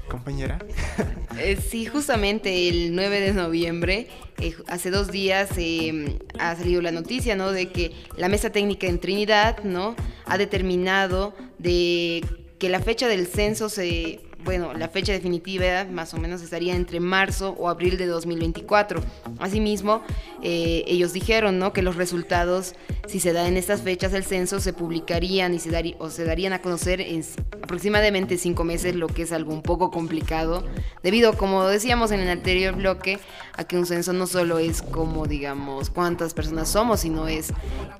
compañera? 0.08 0.58
Eh, 1.36 1.56
sí, 1.56 1.84
justamente 1.84 2.68
el 2.68 2.94
9 2.94 3.20
de 3.20 3.32
noviembre, 3.32 4.06
eh, 4.40 4.54
hace 4.68 4.92
dos 4.92 5.10
días, 5.10 5.50
em, 5.56 6.16
ha 6.38 6.54
salido 6.54 6.80
la 6.80 6.92
noticia, 6.92 7.34
¿no? 7.34 7.50
De 7.50 7.70
que 7.70 7.90
la 8.16 8.28
mesa 8.28 8.50
técnica 8.50 8.86
en 8.86 9.00
Trinidad, 9.00 9.64
¿no? 9.64 9.96
Ha 10.26 10.38
determinado 10.38 11.34
de 11.58 12.24
que 12.60 12.68
la 12.68 12.78
fecha 12.78 13.08
del 13.08 13.26
censo 13.26 13.68
se 13.68 14.20
bueno, 14.44 14.74
la 14.74 14.88
fecha 14.88 15.12
definitiva 15.12 15.84
más 15.90 16.14
o 16.14 16.18
menos 16.18 16.42
estaría 16.42 16.74
entre 16.74 17.00
marzo 17.00 17.54
o 17.58 17.68
abril 17.68 17.96
de 17.96 18.06
2024. 18.06 19.00
Asimismo, 19.38 20.02
eh, 20.42 20.84
ellos 20.86 21.12
dijeron 21.12 21.58
¿no? 21.58 21.72
que 21.72 21.82
los 21.82 21.96
resultados, 21.96 22.74
si 23.06 23.20
se 23.20 23.32
da 23.32 23.48
en 23.48 23.56
estas 23.56 23.82
fechas 23.82 24.12
el 24.12 24.24
censo, 24.24 24.60
se 24.60 24.72
publicarían 24.72 25.54
y 25.54 25.58
se, 25.58 25.70
daría, 25.70 25.96
o 25.98 26.10
se 26.10 26.24
darían 26.24 26.52
a 26.52 26.60
conocer 26.60 27.00
en 27.00 27.24
aproximadamente 27.62 28.36
cinco 28.36 28.64
meses, 28.64 28.94
lo 28.94 29.06
que 29.06 29.22
es 29.22 29.32
algo 29.32 29.52
un 29.52 29.62
poco 29.62 29.90
complicado, 29.90 30.64
debido, 31.02 31.36
como 31.36 31.66
decíamos 31.66 32.10
en 32.10 32.20
el 32.20 32.28
anterior 32.28 32.76
bloque, 32.76 33.18
a 33.56 33.64
que 33.64 33.78
un 33.78 33.86
censo 33.86 34.12
no 34.12 34.26
solo 34.26 34.58
es 34.58 34.82
como, 34.82 35.26
digamos, 35.26 35.90
cuántas 35.90 36.34
personas 36.34 36.68
somos, 36.68 37.00
sino 37.00 37.28
es 37.28 37.52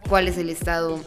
cuál 0.08 0.28
es 0.28 0.36
el 0.36 0.50
estado 0.50 1.00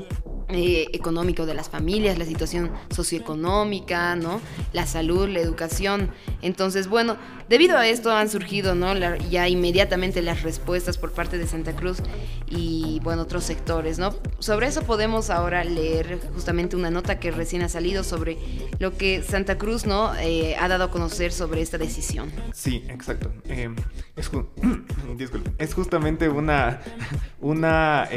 eh, 0.49 0.87
económico 0.93 1.45
de 1.45 1.53
las 1.53 1.67
familias, 1.67 2.17
la 2.17 2.23
situación 2.23 2.71
socioeconómica, 2.95 4.15
¿no? 4.15 4.39
La 4.71 4.85
salud, 4.85 5.27
la 5.27 5.39
educación. 5.39 6.09
Entonces, 6.41 6.87
bueno, 6.87 7.17
debido 7.49 7.77
a 7.77 7.85
esto 7.85 8.13
han 8.13 8.29
surgido, 8.29 8.73
¿no? 8.73 8.95
ya 9.29 9.49
inmediatamente 9.49 10.21
las 10.21 10.43
respuestas 10.43 10.97
por 10.97 11.11
parte 11.11 11.37
de 11.37 11.47
Santa 11.47 11.75
Cruz 11.75 11.97
y, 12.47 13.01
bueno, 13.03 13.23
otros 13.23 13.43
sectores, 13.43 13.99
¿no? 13.99 14.15
Sobre 14.39 14.67
eso 14.67 14.83
podemos 14.83 15.29
ahora 15.29 15.65
leer 15.65 16.17
justamente 16.33 16.77
una 16.77 16.91
nota 16.91 17.19
que 17.19 17.31
recién 17.31 17.61
ha 17.61 17.67
salido 17.67 18.05
sobre 18.05 18.37
lo 18.79 18.95
que 18.97 19.23
Santa 19.23 19.57
Cruz, 19.57 19.85
¿no? 19.85 20.15
Eh, 20.15 20.55
ha 20.57 20.69
dado 20.69 20.85
a 20.85 20.91
conocer 20.91 21.33
sobre 21.33 21.61
esta 21.61 21.77
decisión. 21.77 22.31
Sí, 22.53 22.85
exacto. 22.87 23.33
Eh, 23.49 23.69
es, 24.15 24.31
es 25.57 25.73
justamente 25.73 26.29
una, 26.29 26.79
una, 27.41 28.07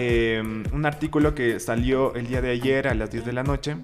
un 0.72 0.87
artículo 0.87 1.34
que 1.34 1.58
salió 1.58 2.14
el 2.20 2.28
día 2.28 2.40
de 2.40 2.50
ayer 2.50 2.86
a 2.86 2.94
las 2.94 3.10
10 3.10 3.24
de 3.24 3.32
la 3.32 3.42
noche, 3.42 3.76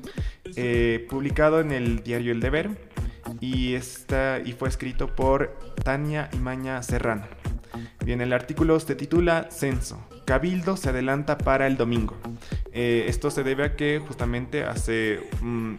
eh, 0.56 1.06
publicado 1.08 1.60
en 1.60 1.72
el 1.72 2.02
diario 2.02 2.32
El 2.32 2.40
Deber 2.40 2.70
y, 3.40 3.74
está, 3.74 4.40
y 4.44 4.52
fue 4.52 4.68
escrito 4.68 5.14
por 5.14 5.58
Tania 5.82 6.28
Imaña 6.32 6.82
Serrano. 6.82 7.24
Bien, 8.04 8.20
el 8.20 8.32
artículo 8.32 8.78
se 8.78 8.94
titula 8.94 9.48
Censo. 9.50 10.06
Cabildo 10.26 10.76
se 10.76 10.90
adelanta 10.90 11.38
para 11.38 11.66
el 11.66 11.76
domingo. 11.76 12.16
Eh, 12.72 13.06
esto 13.08 13.30
se 13.30 13.42
debe 13.42 13.64
a 13.64 13.76
que 13.76 14.00
justamente 14.06 14.64
hace 14.64 15.20
mm, 15.40 15.74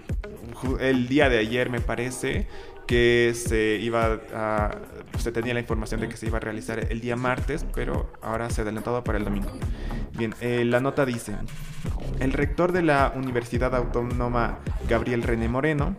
el 0.79 1.07
día 1.07 1.29
de 1.29 1.37
ayer 1.37 1.69
me 1.69 1.79
parece 1.79 2.47
que 2.87 3.33
se 3.35 3.77
iba 3.81 4.19
se 5.17 5.31
tenía 5.31 5.53
la 5.53 5.59
información 5.59 5.99
de 6.01 6.09
que 6.09 6.17
se 6.17 6.27
iba 6.27 6.37
a 6.37 6.41
realizar 6.41 6.79
el 6.91 7.01
día 7.01 7.15
martes, 7.15 7.65
pero 7.73 8.11
ahora 8.21 8.49
se 8.49 8.61
ha 8.61 8.63
adelantado 8.63 9.03
para 9.03 9.17
el 9.17 9.25
domingo. 9.25 9.51
Bien, 10.17 10.33
eh, 10.41 10.65
la 10.65 10.79
nota 10.79 11.05
dice, 11.05 11.35
el 12.19 12.33
rector 12.33 12.71
de 12.71 12.81
la 12.81 13.13
Universidad 13.15 13.75
Autónoma 13.75 14.57
Gabriel 14.89 15.21
René 15.21 15.47
Moreno 15.47 15.95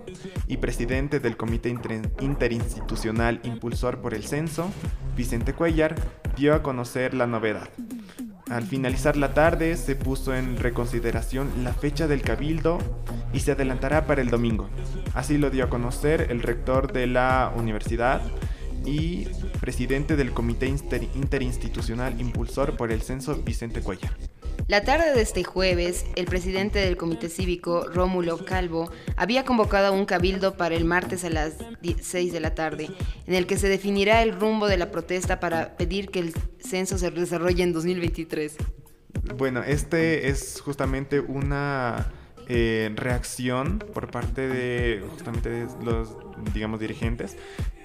y 0.49 0.57
presidente 0.57 1.21
del 1.21 1.37
Comité 1.37 1.69
Interinstitucional 1.69 3.41
Impulsor 3.45 4.01
por 4.01 4.15
el 4.15 4.25
Censo, 4.25 4.73
Vicente 5.17 5.53
Cuellar, 5.53 5.95
dio 6.37 6.55
a 6.55 6.65
conocer 6.65 7.15
la 7.15 7.29
novedad. 7.29 7.69
Al 8.51 8.65
finalizar 8.65 9.17
la 9.17 9.35
tarde 9.35 9.77
se 9.77 9.95
puso 9.95 10.35
en 10.35 10.57
reconsideración 10.57 11.49
la 11.63 11.73
fecha 11.73 12.09
del 12.09 12.23
cabildo 12.23 12.79
y 13.33 13.41
se 13.41 13.53
adelantará 13.53 14.07
para 14.07 14.21
el 14.21 14.31
domingo. 14.31 14.69
Así 15.15 15.39
lo 15.39 15.51
dio 15.51 15.65
a 15.65 15.69
conocer 15.69 16.27
el 16.31 16.43
rector 16.43 16.93
de 16.93 17.07
la 17.07 17.53
universidad 17.55 18.21
y 18.89 19.29
presidente 19.61 20.17
del 20.17 20.33
Comité 20.33 20.67
Interinstitucional 20.67 22.19
Impulsor 22.21 22.77
por 22.77 22.91
el 22.91 23.03
Censo 23.03 23.37
Vicente 23.37 23.83
Cuellar. 23.83 24.17
La 24.67 24.83
tarde 24.83 25.15
de 25.15 25.23
este 25.23 25.45
jueves, 25.45 26.05
el 26.17 26.27
presidente 26.27 26.79
del 26.79 26.97
Comité 26.97 27.29
Cívico, 27.29 27.87
Rómulo 27.87 28.45
Calvo, 28.45 28.91
había 29.17 29.45
convocado 29.45 29.89
a 29.89 29.91
un 29.91 30.05
cabildo 30.05 30.57
para 30.57 30.75
el 30.75 30.85
martes 30.85 31.25
a 31.25 31.31
las 31.31 31.55
6 32.01 32.33
de 32.33 32.41
la 32.41 32.55
tarde, 32.55 32.91
en 33.27 33.35
el 33.35 33.47
que 33.47 33.57
se 33.57 33.69
definirá 33.69 34.23
el 34.23 34.39
rumbo 34.39 34.67
de 34.67 34.77
la 34.77 34.91
protesta 34.91 35.41
para 35.41 35.77
pedir 35.77 36.11
que 36.11 36.21
el 36.21 36.35
censo 36.59 36.99
se 36.99 37.11
desarrolle 37.11 37.63
en 37.63 37.73
2023. 37.73 38.57
Bueno, 39.37 39.63
este 39.63 40.29
es 40.29 40.61
justamente 40.61 41.21
una 41.21 42.13
eh, 42.49 42.91
reacción 42.95 43.79
por 43.93 44.11
parte 44.11 44.49
de 44.49 45.05
justamente 45.11 45.51
de 45.51 45.67
los 45.85 46.17
digamos 46.55 46.81
dirigentes 46.81 47.37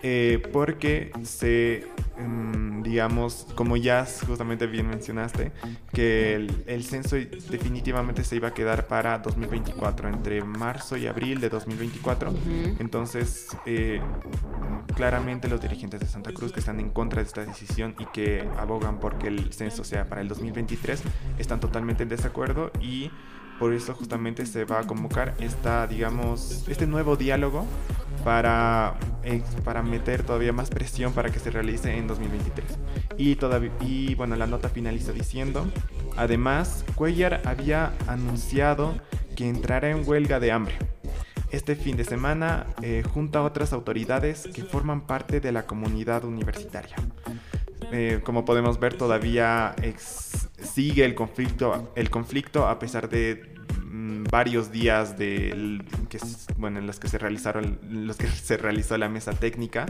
eh, 0.04 0.42
porque 0.52 1.12
se 1.24 1.88
mm, 2.18 2.82
digamos 2.82 3.48
como 3.56 3.78
ya 3.78 4.06
justamente 4.26 4.68
bien 4.68 4.88
mencionaste 4.88 5.52
que 5.92 6.36
el, 6.36 6.84
censo 6.84 7.16
definitivamente 7.16 8.24
se 8.24 8.36
iba 8.36 8.50
a 8.50 8.54
quedar 8.54 8.88
para 8.88 9.20
2024 9.20 10.10
entre 10.10 10.44
marzo 10.44 10.98
y 10.98 11.08
abril 11.08 11.40
de 11.40 11.50
2024 11.50 12.34
entonces 12.80 13.48
eh, 13.66 14.02
claramente 14.96 15.48
los 15.48 15.62
dirigentes 15.62 16.00
de 16.00 16.06
Santa 16.06 16.34
Cruz 16.34 16.52
que 16.52 16.60
están 16.60 16.80
en 16.80 16.90
contra 16.90 17.22
de 17.22 17.28
esta 17.28 17.46
decisión 17.46 17.96
y 18.00 18.06
que 18.08 18.48
abogan 18.58 19.00
porque 19.00 19.28
el 19.28 19.52
censo 19.54 19.84
sea 19.84 20.08
para 20.08 20.22
el 20.22 20.28
2023 20.28 21.02
están 21.38 21.60
totalmente 21.60 22.04
en 22.04 22.10
desacuerdo 22.10 22.72
y 22.82 23.10
por 23.64 23.74
eso 23.74 23.94
justamente 23.94 24.46
se 24.46 24.66
va 24.66 24.82
a 24.82 24.84
convocar 24.84 25.36
esta, 25.40 25.88
digamos, 25.88 26.66
este 26.68 26.86
nuevo 26.86 27.16
diálogo 27.16 27.66
para, 28.26 28.96
para 29.64 29.82
meter 29.82 30.24
todavía 30.24 30.52
más 30.52 30.70
presión 30.70 31.14
para 31.14 31.30
que 31.30 31.40
se 31.40 31.50
realice 31.50 31.96
en 31.96 32.06
2023. 32.06 32.78
Y, 33.18 33.36
todavía, 33.38 33.72
y 33.80 34.16
bueno, 34.16 34.36
la 34.36 34.48
nota 34.48 34.68
finaliza 34.68 35.14
diciendo, 35.14 35.66
además, 36.18 36.84
Cuellar 36.96 37.42
había 37.46 37.94
anunciado 38.08 38.96
que 39.34 39.48
entrará 39.48 39.92
en 39.92 40.06
huelga 40.06 40.42
de 40.42 40.52
hambre. 40.52 40.78
Este 41.50 41.78
fin 41.78 41.96
de 41.96 42.04
semana, 42.04 42.66
eh, 42.82 43.02
junto 43.14 43.40
a 43.40 43.44
otras 43.44 43.72
autoridades 43.72 44.46
que 44.54 44.64
forman 44.64 45.08
parte 45.08 45.40
de 45.40 45.54
la 45.54 45.66
comunidad 45.66 46.26
universitaria. 46.26 46.98
Eh, 47.94 48.20
como 48.26 48.44
podemos 48.44 48.78
ver, 48.78 48.96
todavía 48.96 49.74
sigue 50.62 51.06
el 51.06 51.16
conflicto, 51.16 51.92
el 51.96 52.10
conflicto 52.10 52.68
a 52.68 52.80
pesar 52.80 53.08
de 53.08 53.53
varios 53.94 54.72
días 54.72 55.20
de 55.20 55.80
que 56.10 56.18
bueno 56.58 56.80
en 56.80 56.88
los 56.88 57.00
que 57.00 57.08
se 57.08 57.20
realizaron 57.20 57.78
los 57.90 58.18
que 58.18 58.28
se 58.48 58.58
realizó 58.58 58.98
la 58.98 59.08
mesa 59.08 59.34
técnica 59.34 59.86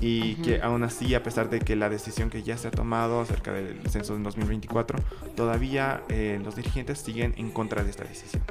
y 0.00 0.36
que 0.36 0.60
aún 0.62 0.84
así 0.84 1.14
a 1.14 1.22
pesar 1.24 1.50
de 1.50 1.58
que 1.58 1.74
la 1.74 1.88
decisión 1.88 2.30
que 2.30 2.44
ya 2.44 2.56
se 2.56 2.68
ha 2.68 2.70
tomado 2.70 3.20
acerca 3.20 3.52
del 3.52 3.80
censo 3.90 4.14
en 4.14 4.22
2024 4.22 4.98
todavía 5.34 6.02
eh, 6.08 6.40
los 6.42 6.54
dirigentes 6.54 6.98
siguen 6.98 7.34
en 7.36 7.50
contra 7.50 7.82
de 7.82 7.90
esta 7.90 8.04
decisión. 8.04 8.42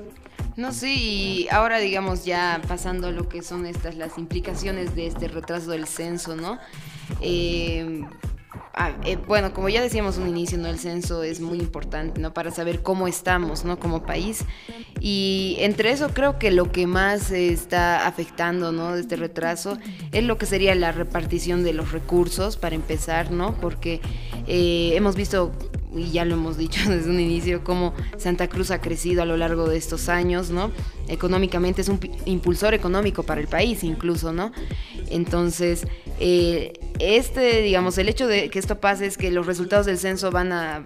No 0.58 0.74
sí 0.74 1.46
y 1.46 1.50
ahora 1.50 1.80
digamos 1.80 2.26
ya 2.26 2.62
pasando 2.68 3.14
lo 3.14 3.30
que 3.30 3.44
son 3.44 3.66
estas 3.66 3.96
las 3.96 4.18
implicaciones 4.18 4.94
de 4.94 5.08
este 5.08 5.30
retraso 5.30 5.72
del 5.72 5.88
censo 5.88 6.36
no 6.36 6.60
eh, 7.22 8.04
Ah, 8.74 8.94
eh, 9.06 9.18
bueno, 9.28 9.54
como 9.54 9.68
ya 9.68 9.82
decíamos 9.82 10.18
un 10.18 10.30
inicio, 10.30 10.58
¿no? 10.58 10.68
El 10.68 10.80
censo 10.80 11.24
es 11.24 11.42
muy 11.42 11.60
importante, 11.60 12.22
¿no? 12.22 12.34
Para 12.34 12.52
saber 12.52 12.82
cómo 12.82 13.08
estamos, 13.08 13.66
¿no? 13.66 13.80
Como 13.80 14.04
país. 14.04 14.46
Y 15.02 15.58
entre 15.60 15.92
eso 15.92 16.10
creo 16.14 16.40
que 16.40 16.52
lo 16.52 16.72
que 16.72 16.88
más 16.88 17.32
está 17.32 18.08
afectando, 18.08 18.72
¿no? 18.72 18.96
Este 18.96 19.18
retraso 19.18 19.78
es 20.14 20.24
lo 20.24 20.38
que 20.38 20.46
sería 20.46 20.74
la 20.76 20.94
repartición 20.94 21.64
de 21.64 21.74
los 21.74 21.92
recursos, 21.92 22.56
para 22.56 22.76
empezar, 22.76 23.32
¿no? 23.32 23.56
Porque 23.60 24.00
eh, 24.48 24.94
hemos 24.96 25.16
visto 25.16 25.52
y 25.96 26.12
ya 26.12 26.26
lo 26.26 26.36
hemos 26.36 26.58
dicho 26.58 26.80
desde 26.90 27.10
un 27.10 27.20
inicio, 27.20 27.64
cómo 27.64 27.94
Santa 28.18 28.48
Cruz 28.48 28.72
ha 28.72 28.82
crecido 28.82 29.22
a 29.22 29.26
lo 29.26 29.38
largo 29.38 29.68
de 29.68 29.78
estos 29.78 30.10
años, 30.10 30.50
¿no? 30.50 30.72
Económicamente 31.08 31.82
es 31.82 31.90
un 31.90 32.00
impulsor 32.26 32.74
económico 32.74 33.24
para 33.24 33.42
el 33.42 33.48
país 33.48 33.84
incluso, 33.84 34.32
¿no? 34.32 34.52
Entonces, 35.12 35.86
eh, 36.20 36.74
este, 37.00 37.62
digamos, 37.62 37.98
el 37.98 38.10
hecho 38.10 38.28
de 38.28 38.50
que 38.50 38.60
esto 38.60 38.80
pase 38.80 39.06
es 39.06 39.18
que 39.18 39.32
los 39.32 39.46
resultados 39.46 39.86
del 39.86 39.98
censo 39.98 40.32
van 40.32 40.52
a, 40.52 40.84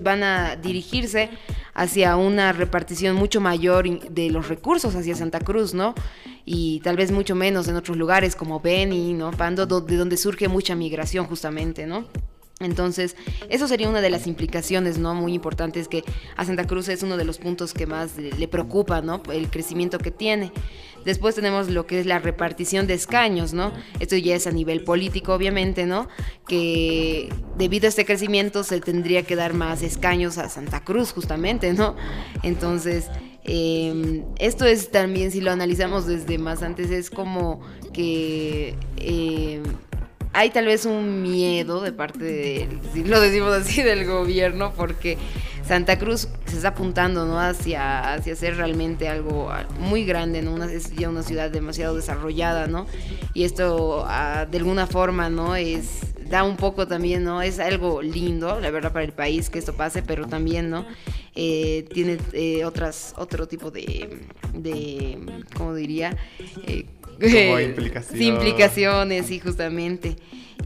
van 0.00 0.22
a 0.22 0.56
dirigirse 0.56 1.30
hacia 1.74 2.16
una 2.16 2.52
repartición 2.52 3.16
mucho 3.16 3.40
mayor 3.40 3.88
de 4.10 4.30
los 4.30 4.48
recursos 4.48 4.94
hacia 4.94 5.14
Santa 5.14 5.40
Cruz, 5.40 5.74
¿no? 5.74 5.94
Y 6.44 6.80
tal 6.80 6.96
vez 6.96 7.12
mucho 7.12 7.34
menos 7.34 7.68
en 7.68 7.76
otros 7.76 7.96
lugares 7.96 8.34
como 8.34 8.60
Beni, 8.60 9.14
¿no? 9.14 9.30
Pando, 9.30 9.66
de 9.66 9.96
donde 9.96 10.16
surge 10.16 10.48
mucha 10.48 10.74
migración 10.74 11.26
justamente, 11.26 11.86
¿no? 11.86 12.06
Entonces, 12.60 13.14
eso 13.48 13.68
sería 13.68 13.88
una 13.88 14.00
de 14.00 14.10
las 14.10 14.26
implicaciones, 14.26 14.98
¿no? 14.98 15.14
Muy 15.14 15.34
importantes 15.34 15.86
que 15.86 16.02
a 16.36 16.44
Santa 16.44 16.66
Cruz 16.66 16.88
es 16.88 17.02
uno 17.04 17.16
de 17.16 17.24
los 17.24 17.38
puntos 17.38 17.72
que 17.72 17.86
más 17.86 18.16
le 18.16 18.48
preocupa, 18.48 19.00
¿no? 19.00 19.22
El 19.32 19.48
crecimiento 19.48 19.98
que 19.98 20.10
tiene. 20.10 20.50
Después 21.08 21.34
tenemos 21.34 21.70
lo 21.70 21.86
que 21.86 22.00
es 22.00 22.04
la 22.04 22.18
repartición 22.18 22.86
de 22.86 22.92
escaños, 22.92 23.54
¿no? 23.54 23.72
Esto 23.98 24.14
ya 24.14 24.36
es 24.36 24.46
a 24.46 24.50
nivel 24.50 24.84
político, 24.84 25.32
obviamente, 25.32 25.86
¿no? 25.86 26.06
Que 26.46 27.32
debido 27.56 27.86
a 27.86 27.88
este 27.88 28.04
crecimiento 28.04 28.62
se 28.62 28.78
tendría 28.82 29.22
que 29.22 29.34
dar 29.34 29.54
más 29.54 29.82
escaños 29.82 30.36
a 30.36 30.50
Santa 30.50 30.84
Cruz, 30.84 31.12
justamente, 31.12 31.72
¿no? 31.72 31.96
Entonces, 32.42 33.06
em, 33.44 34.22
esto 34.38 34.66
es 34.66 34.90
también, 34.90 35.30
si 35.30 35.40
lo 35.40 35.50
analizamos 35.50 36.06
desde 36.06 36.36
más 36.36 36.62
antes, 36.62 36.90
es 36.90 37.08
como 37.08 37.62
que... 37.94 38.74
Em, 38.98 39.62
hay 40.34 40.50
tal 40.50 40.66
vez 40.66 40.84
un 40.84 41.22
miedo 41.22 41.80
de 41.80 41.90
parte 41.90 42.22
del, 42.22 42.80
si 42.92 43.02
lo 43.02 43.18
decimos 43.18 43.50
así, 43.54 43.82
del 43.82 44.04
gobierno, 44.04 44.74
porque 44.76 45.16
Santa 45.68 45.98
Cruz 45.98 46.28
se 46.46 46.56
está 46.56 46.68
apuntando 46.68 47.26
¿no? 47.26 47.38
hacia, 47.38 48.14
hacia 48.14 48.34
ser 48.34 48.56
realmente 48.56 49.06
algo 49.06 49.50
muy 49.78 50.06
grande, 50.06 50.40
¿no? 50.40 50.54
Una, 50.54 50.72
es 50.72 50.94
ya 50.96 51.10
una 51.10 51.22
ciudad 51.22 51.50
demasiado 51.50 51.94
desarrollada, 51.94 52.66
¿no? 52.68 52.86
Y 53.34 53.44
esto 53.44 54.02
ah, 54.06 54.46
de 54.50 54.56
alguna 54.56 54.86
forma, 54.86 55.28
¿no? 55.28 55.54
Es, 55.56 56.00
da 56.30 56.42
un 56.42 56.56
poco 56.56 56.88
también, 56.88 57.22
¿no? 57.22 57.42
Es 57.42 57.58
algo 57.58 58.00
lindo, 58.00 58.58
la 58.60 58.70
verdad, 58.70 58.94
para 58.94 59.04
el 59.04 59.12
país 59.12 59.50
que 59.50 59.58
esto 59.58 59.74
pase, 59.74 60.02
pero 60.02 60.26
también, 60.26 60.70
¿no? 60.70 60.86
Eh, 61.34 61.84
tiene 61.92 62.16
eh, 62.32 62.64
otras, 62.64 63.12
otro 63.18 63.46
tipo 63.46 63.70
de, 63.70 64.20
de 64.54 65.18
¿cómo 65.54 65.74
diría? 65.74 66.16
Eh, 66.66 66.86
como 67.20 67.60
implicaciones. 67.60 68.22
implicaciones, 68.22 69.26
sí, 69.26 69.38
justamente. 69.38 70.16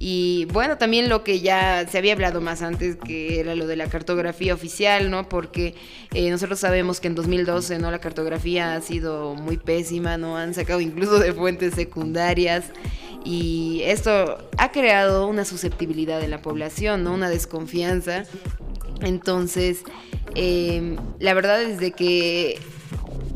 Y 0.04 0.46
bueno, 0.46 0.78
también 0.78 1.08
lo 1.08 1.22
que 1.22 1.38
ya 1.38 1.86
se 1.88 1.96
había 1.96 2.14
hablado 2.14 2.40
más 2.40 2.60
antes, 2.60 2.96
que 2.96 3.38
era 3.38 3.54
lo 3.54 3.68
de 3.68 3.76
la 3.76 3.86
cartografía 3.86 4.52
oficial, 4.52 5.12
¿no? 5.12 5.28
Porque 5.28 5.76
eh, 6.12 6.28
nosotros 6.28 6.58
sabemos 6.58 6.98
que 6.98 7.06
en 7.06 7.14
2012, 7.14 7.78
¿no? 7.78 7.88
La 7.88 8.00
cartografía 8.00 8.74
ha 8.74 8.80
sido 8.80 9.36
muy 9.36 9.58
pésima, 9.58 10.16
¿no? 10.18 10.36
Han 10.36 10.54
sacado 10.54 10.80
incluso 10.80 11.20
de 11.20 11.32
fuentes 11.32 11.74
secundarias. 11.74 12.64
Y 13.24 13.82
esto 13.84 14.38
ha 14.58 14.72
creado 14.72 15.28
una 15.28 15.44
susceptibilidad 15.44 16.20
en 16.20 16.30
la 16.32 16.42
población, 16.42 17.04
¿no? 17.04 17.14
Una 17.14 17.30
desconfianza. 17.30 18.24
Entonces, 19.02 19.84
eh, 20.34 20.96
la 21.20 21.32
verdad 21.32 21.62
es 21.62 21.78
de 21.78 21.92
que 21.92 22.58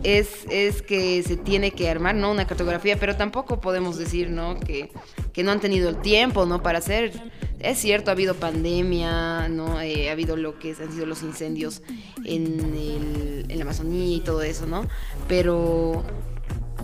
es, 0.02 0.46
es 0.50 0.82
que 0.82 1.22
se 1.22 1.36
tiene 1.36 1.70
que 1.72 1.88
armar, 1.88 2.14
¿no? 2.14 2.30
Una 2.30 2.46
cartografía, 2.46 2.96
pero 2.98 3.16
tampoco 3.16 3.60
podemos 3.60 3.98
decir, 3.98 4.30
¿no? 4.30 4.58
Que, 4.60 4.90
que 5.32 5.42
no 5.42 5.52
han 5.52 5.60
tenido 5.60 5.88
el 5.88 6.00
tiempo, 6.00 6.46
¿no? 6.46 6.62
Para 6.62 6.78
hacer... 6.78 7.12
Es 7.58 7.78
cierto, 7.78 8.10
ha 8.10 8.12
habido 8.12 8.34
pandemia, 8.34 9.48
¿no? 9.48 9.80
Eh, 9.80 10.10
ha 10.10 10.12
habido 10.12 10.36
lo 10.36 10.58
que 10.58 10.76
han 10.78 10.92
sido 10.92 11.06
los 11.06 11.22
incendios 11.22 11.82
en, 12.24 12.60
el, 12.60 13.46
en 13.48 13.58
la 13.58 13.64
Amazonía 13.64 14.16
y 14.16 14.20
todo 14.20 14.42
eso, 14.42 14.66
¿no? 14.66 14.86
Pero 15.26 16.04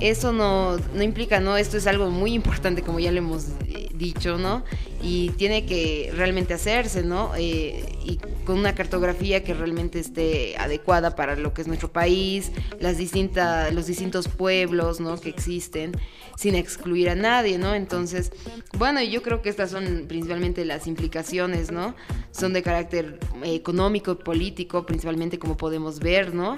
eso 0.03 0.33
no, 0.33 0.79
no, 0.79 1.03
implica, 1.03 1.39
¿no? 1.39 1.57
Esto 1.57 1.77
es 1.77 1.87
algo 1.87 2.11
muy 2.11 2.35
importante, 2.35 2.83
como 2.83 2.99
ya 2.99 3.13
le 3.13 3.19
hemos 3.19 3.47
eh, 3.69 3.89
dicho, 3.95 4.37
¿no? 4.37 4.65
Y 5.01 5.31
tiene 5.31 5.65
que 5.65 6.13
realmente 6.17 6.55
hacerse, 6.55 7.05
¿no? 7.05 7.33
Eh, 7.37 7.85
y 8.05 8.19
con 8.45 8.59
una 8.59 8.75
cartografía 8.75 9.45
que 9.45 9.55
realmente 9.55 10.01
esté 10.01 10.57
adecuada 10.57 11.15
para 11.15 11.37
lo 11.37 11.55
que 11.55 11.63
es 11.63 11.69
nuestro 11.69 11.93
país, 11.93 12.51
las 12.81 12.99
distintas, 12.99 13.73
los 13.73 13.87
distintos 13.87 14.27
pueblos, 14.27 14.99
¿no? 14.99 15.21
Que 15.21 15.29
existen, 15.29 15.93
sin 16.37 16.55
excluir 16.55 17.11
a 17.11 17.15
nadie, 17.15 17.59
¿no? 17.59 17.75
Entonces, 17.75 18.33
bueno, 18.79 19.03
yo 19.03 19.23
creo 19.23 19.43
que 19.43 19.49
estas 19.49 19.71
son 19.71 20.07
principalmente 20.09 20.65
las 20.65 20.87
implicaciones, 20.87 21.71
¿no? 21.71 21.95
Son 22.31 22.53
de 22.53 22.63
carácter 22.63 23.19
económico, 23.45 24.19
político, 24.19 24.87
principalmente 24.87 25.39
como 25.39 25.57
podemos 25.57 25.99
ver, 25.99 26.35
¿no? 26.35 26.57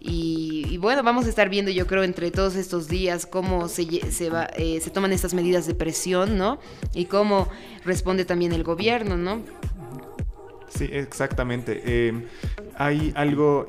Y, 0.00 0.66
y 0.68 0.78
bueno, 0.78 1.02
vamos 1.02 1.26
a 1.26 1.28
estar 1.28 1.48
viendo, 1.48 1.70
yo 1.70 1.86
creo, 1.86 2.02
entre 2.02 2.30
todos 2.30 2.56
estos 2.56 2.88
días 2.88 3.26
cómo 3.26 3.68
se, 3.68 4.10
se, 4.10 4.30
va, 4.30 4.44
eh, 4.56 4.80
se 4.80 4.90
toman 4.90 5.12
estas 5.12 5.34
medidas 5.34 5.66
de 5.66 5.74
presión, 5.74 6.38
¿no? 6.38 6.58
Y 6.94 7.06
cómo 7.06 7.48
responde 7.84 8.24
también 8.24 8.52
el 8.52 8.64
gobierno, 8.64 9.16
¿no? 9.16 9.42
Sí, 10.68 10.88
exactamente. 10.90 11.82
Eh, 11.84 12.26
hay 12.76 13.12
algo 13.16 13.66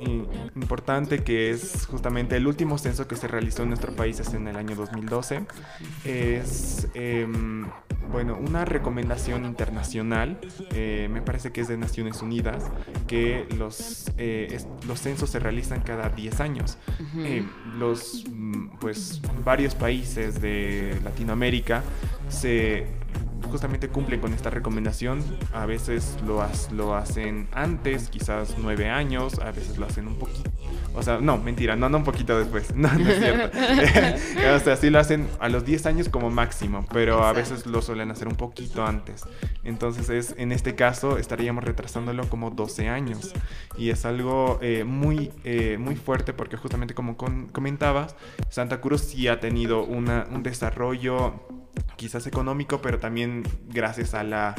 importante 0.55 1.23
que 1.23 1.51
es 1.51 1.85
justamente 1.85 2.35
el 2.35 2.47
último 2.47 2.77
censo 2.77 3.07
que 3.07 3.15
se 3.15 3.27
realizó 3.27 3.63
en 3.63 3.69
nuestro 3.69 3.93
país 3.93 4.19
es 4.19 4.33
en 4.33 4.47
el 4.47 4.55
año 4.57 4.75
2012. 4.75 5.45
Es, 6.03 6.87
em, 6.93 7.67
bueno, 8.11 8.37
una 8.37 8.65
recomendación 8.65 9.45
internacional, 9.45 10.39
eh, 10.71 11.07
me 11.11 11.21
parece 11.21 11.51
que 11.51 11.61
es 11.61 11.67
de 11.67 11.77
Naciones 11.77 12.21
Unidas, 12.21 12.63
que 13.07 13.47
los, 13.57 14.11
eh, 14.17 14.57
los 14.87 14.99
censos 14.99 15.29
se 15.29 15.39
realizan 15.39 15.81
cada 15.81 16.09
10 16.09 16.39
años. 16.39 16.77
los, 17.77 18.23
mm, 18.29 18.77
pues, 18.79 19.21
varios 19.43 19.75
países 19.75 20.41
de 20.41 20.99
Latinoamérica 21.03 21.83
se 22.29 22.87
justamente 23.49 23.89
cumplen 23.89 24.19
con 24.19 24.33
esta 24.33 24.49
recomendación. 24.49 25.23
A 25.53 25.65
veces 25.65 26.17
lo, 26.25 26.43
lo 26.71 26.95
hacen 26.95 27.47
antes, 27.53 28.09
quizás 28.09 28.55
nueve 28.57 28.89
años, 28.89 29.39
a 29.39 29.51
veces 29.51 29.77
lo 29.77 29.85
hacen 29.85 30.07
un 30.07 30.15
poquito. 30.15 30.49
O 30.93 31.03
sea, 31.03 31.19
no, 31.19 31.37
mentira, 31.37 31.75
no, 31.75 31.89
no 31.89 31.97
un 31.97 32.03
poquito 32.03 32.37
después. 32.37 32.67
No, 32.75 32.91
no 32.93 33.09
es 33.09 33.19
cierto. 33.19 33.57
o 34.55 34.59
sea, 34.59 34.75
sí 34.75 34.89
lo 34.89 34.99
hacen 34.99 35.27
a 35.39 35.49
los 35.49 35.65
10 35.65 35.85
años 35.87 36.09
como 36.09 36.29
máximo, 36.29 36.85
pero 36.91 37.23
a 37.23 37.33
veces 37.33 37.65
lo 37.65 37.81
suelen 37.81 38.11
hacer 38.11 38.27
un 38.27 38.35
poquito 38.35 38.85
antes. 38.85 39.23
Entonces, 39.63 40.09
es, 40.09 40.35
en 40.37 40.51
este 40.51 40.75
caso, 40.75 41.17
estaríamos 41.17 41.63
retrasándolo 41.63 42.27
como 42.29 42.51
12 42.51 42.89
años. 42.89 43.33
Y 43.77 43.89
es 43.89 44.05
algo 44.05 44.59
eh, 44.61 44.83
muy, 44.83 45.31
eh, 45.43 45.77
muy 45.79 45.95
fuerte 45.95 46.33
porque 46.33 46.57
justamente 46.57 46.93
como 46.93 47.17
comentabas, 47.17 48.15
Santa 48.49 48.81
Cruz 48.81 49.01
sí 49.01 49.27
ha 49.27 49.39
tenido 49.39 49.83
una, 49.83 50.27
un 50.31 50.43
desarrollo 50.43 51.33
quizás 51.95 52.27
económico, 52.27 52.81
pero 52.81 52.99
también 52.99 53.43
gracias 53.67 54.13
a 54.13 54.23
la, 54.23 54.55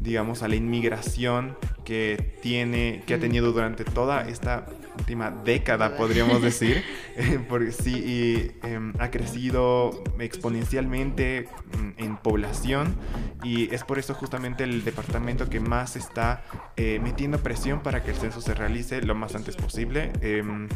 digamos, 0.00 0.42
a 0.42 0.48
la 0.48 0.56
inmigración 0.56 1.56
que 1.84 2.38
tiene, 2.42 3.02
que 3.06 3.14
ha 3.14 3.20
tenido 3.20 3.52
durante 3.52 3.84
toda 3.84 4.28
esta 4.28 4.66
última 4.98 5.30
década, 5.30 5.96
podríamos 5.96 6.42
decir, 6.42 6.84
porque 7.48 7.72
sí, 7.72 8.52
em, 8.62 8.92
ha 8.98 9.10
crecido 9.10 10.02
exponencialmente 10.18 11.48
mm, 11.78 12.02
en 12.02 12.16
población 12.16 12.96
y 13.42 13.72
es 13.74 13.84
por 13.84 13.98
eso 13.98 14.14
justamente 14.14 14.64
el 14.64 14.84
departamento 14.84 15.48
que 15.48 15.60
más 15.60 15.96
está 15.96 16.42
eh, 16.76 17.00
metiendo 17.02 17.38
presión 17.38 17.82
para 17.82 18.02
que 18.02 18.10
el 18.10 18.16
censo 18.16 18.40
se 18.40 18.54
realice 18.54 19.00
lo 19.02 19.14
más 19.14 19.34
antes 19.34 19.56
posible. 19.56 20.12
Em, 20.20 20.68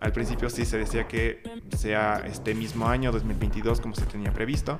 al 0.00 0.12
principio 0.12 0.50
sí 0.50 0.64
se 0.64 0.78
decía 0.78 1.06
que 1.06 1.42
sea 1.76 2.22
este 2.26 2.54
mismo 2.54 2.88
año, 2.88 3.12
2022, 3.12 3.80
como 3.80 3.94
se 3.94 4.06
tenía 4.06 4.32
previsto 4.32 4.78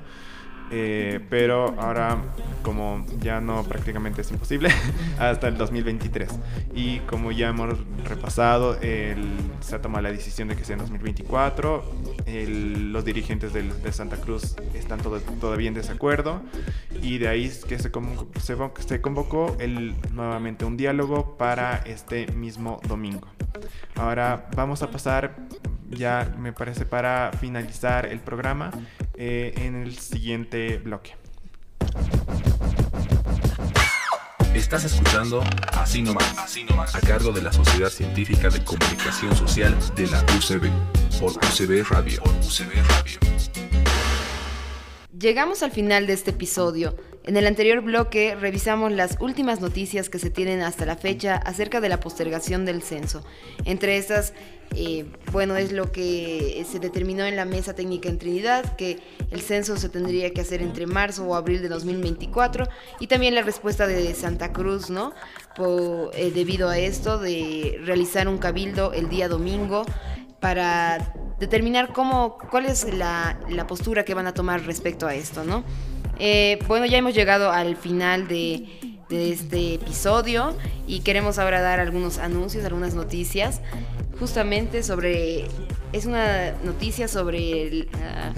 Eh, 0.70 1.20
pero 1.31 1.74
ahora 1.79 2.18
como 2.62 3.07
ya 3.20 3.40
no 3.40 3.62
prácticamente 3.62 4.22
es 4.22 4.31
imposible 4.33 4.68
hasta 5.18 5.46
el 5.46 5.57
2023 5.57 6.29
y 6.74 6.98
como 7.00 7.31
ya 7.31 7.50
hemos 7.50 7.79
repasado 8.05 8.76
se 8.81 9.74
ha 9.76 9.81
tomado 9.81 10.02
la 10.02 10.11
decisión 10.11 10.48
de 10.48 10.57
que 10.57 10.64
sea 10.64 10.74
en 10.74 10.81
2024 10.81 11.85
los 12.26 13.05
dirigentes 13.05 13.52
de 13.52 13.92
Santa 13.92 14.16
Cruz 14.16 14.57
están 14.74 15.00
todavía 15.40 15.68
en 15.68 15.74
desacuerdo. 15.74 16.42
Y 17.02 17.18
de 17.18 17.29
ahí 17.29 17.44
es 17.44 17.64
que 17.64 17.79
se, 17.79 17.90
se, 18.40 19.00
convocó 19.00 19.57
el, 19.61 19.94
nuevamente 20.12 20.64
un 20.64 20.76
diálogo 20.76 21.37
para 21.37 21.79
este 21.79 22.26
mismo 22.33 22.81
domingo. 22.88 23.29
Ahora 23.94 24.48
vamos 24.57 24.83
a 24.83 24.90
pasar 24.90 25.37
ya 25.90 26.35
me 26.38 26.52
parece 26.52 26.85
para 26.85 27.31
finalizar 27.38 28.07
el 28.07 28.18
programa 28.18 28.72
eh, 29.18 29.55
en 29.57 29.74
el 29.74 29.98
siguiente 29.98 30.79
bloque. 30.79 31.14
Estás 34.55 34.85
escuchando 34.85 35.42
Así 35.72 36.02
nomás, 36.02 36.38
Así 36.38 36.64
nomás, 36.64 36.94
a 36.94 37.00
cargo 37.00 37.31
de 37.31 37.42
la 37.42 37.52
Sociedad 37.52 37.90
Científica 37.90 38.48
de 38.48 38.64
Comunicación 38.64 39.37
Social 39.37 39.76
de 39.94 40.07
la 40.07 40.22
UCB, 40.37 40.70
por 41.20 41.33
UCB 41.33 41.87
Radio. 41.90 42.22
Por 42.22 42.33
UCB 42.38 42.74
Radio. 42.88 43.20
Llegamos 45.18 45.62
al 45.62 45.70
final 45.70 46.07
de 46.07 46.14
este 46.14 46.31
episodio. 46.31 46.96
En 47.27 47.37
el 47.37 47.45
anterior 47.49 47.81
bloque 47.81 48.37
revisamos 48.37 48.93
las 48.93 49.17
últimas 49.21 49.61
noticias 49.61 50.09
que 50.09 50.21
se 50.21 50.31
tienen 50.31 50.62
hasta 50.62 50.87
la 50.87 50.95
fecha 50.95 51.35
acerca 51.35 51.81
de 51.81 51.89
la 51.89 51.99
postergación 51.99 52.65
del 52.65 52.83
censo. 52.83 53.25
Entre 53.65 53.97
estas, 53.97 54.33
eh, 54.77 55.07
bueno, 55.33 55.57
es 55.57 55.73
lo 55.73 55.91
que 55.91 56.65
se 56.71 56.79
determinó 56.79 57.25
en 57.25 57.35
la 57.35 57.45
mesa 57.45 57.75
técnica 57.75 58.09
en 58.09 58.21
Trinidad, 58.21 58.77
que 58.77 59.01
el 59.33 59.41
censo 59.41 59.77
se 59.77 59.89
tendría 59.89 60.33
que 60.33 60.41
hacer 60.41 60.62
entre 60.62 60.87
marzo 60.87 61.27
o 61.27 61.35
abril 61.35 61.62
de 61.62 61.69
2024, 61.69 62.69
y 63.01 63.09
también 63.09 63.35
la 63.35 63.43
respuesta 63.43 63.89
de 63.89 64.15
Santa 64.15 64.53
Cruz, 64.53 64.89
¿no? 64.89 65.12
Eh, 66.15 66.31
debido 66.33 66.69
a 66.69 66.79
esto, 66.79 67.19
de 67.19 67.81
realizar 67.85 68.29
un 68.29 68.39
cabildo 68.39 68.93
el 68.93 69.09
día 69.09 69.27
domingo 69.27 69.85
para 70.39 71.12
determinar 71.41 71.93
cómo, 71.93 72.39
cuál 72.53 72.67
es 72.67 72.95
la, 72.95 73.37
la 73.49 73.67
postura 73.67 74.05
que 74.05 74.15
van 74.15 74.29
a 74.29 74.33
tomar 74.33 74.65
respecto 74.65 75.09
a 75.09 75.15
esto, 75.17 75.43
¿no? 75.43 75.65
Eh, 76.18 76.59
bueno, 76.66 76.87
ya 76.87 76.98
hemos 76.98 77.14
llegado 77.14 77.50
al 77.50 77.76
final 77.76 78.29
de, 78.29 78.66
este 79.11 79.74
episodio 79.74 80.57
y 80.87 81.00
queremos 81.00 81.38
ahora 81.38 81.61
dar 81.61 81.79
algunos 81.79 82.18
anuncios, 82.18 82.64
algunas 82.64 82.94
noticias, 82.94 83.61
justamente 84.18 84.83
sobre... 84.83 85.46
Es 85.92 86.05
una 86.05 86.52
noticia 86.64 87.07
sobre 87.07 87.87
ah. 87.94 88.33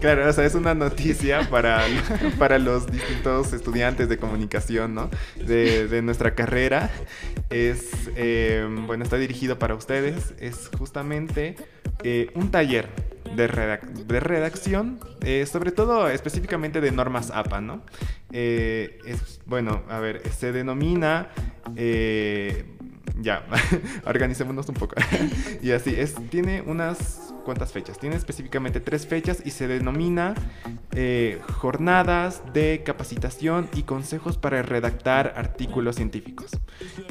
Claro, 0.00 0.28
o 0.28 0.32
sea, 0.32 0.46
es 0.46 0.54
una 0.54 0.74
noticia 0.74 1.48
para, 1.50 1.84
para 2.38 2.58
los 2.58 2.90
distintos 2.90 3.52
estudiantes 3.52 4.08
de 4.08 4.16
comunicación, 4.16 4.94
¿no? 4.94 5.10
De, 5.36 6.00
nuestra 6.02 6.34
carrera. 6.34 6.90
Es, 7.50 7.90
eh, 8.16 8.66
bueno, 8.86 9.04
está 9.04 9.16
dirigido 9.16 9.58
para 9.58 9.74
ustedes. 9.74 10.34
Es 10.40 10.70
justamente 10.78 11.56
eh, 12.02 12.30
un 12.34 12.50
taller 12.50 12.88
de, 13.36 13.46
redacción, 14.20 15.00
eh, 15.22 15.46
sobre 15.46 15.72
todo 15.72 16.08
específicamente 16.08 16.80
de 16.80 16.90
normas 16.92 17.30
APA, 17.30 17.60
¿no? 17.60 17.82
Eh, 18.32 18.98
es, 19.06 19.40
bueno, 19.46 19.82
a 19.88 19.98
ver, 20.00 20.22
se 20.30 20.52
denomina... 20.52 21.28
ya, 23.20 23.44
organicémonos 24.04 24.68
un 24.68 24.74
poco. 24.74 24.94
y 25.62 25.72
así, 25.72 25.94
es, 25.96 26.14
tiene 26.30 26.62
unas 26.62 27.27
cuantas 27.44 27.72
fechas. 27.72 27.98
Tiene 27.98 28.16
específicamente 28.16 28.80
tres 28.80 29.06
fechas 29.06 29.42
y 29.44 29.50
se 29.50 29.68
denomina 29.68 30.34
eh, 30.92 31.40
jornadas 31.58 32.42
de 32.52 32.82
capacitación 32.84 33.68
y 33.74 33.82
consejos 33.82 34.36
para 34.36 34.62
redactar 34.62 35.34
artículos 35.36 35.96
científicos. 35.96 36.50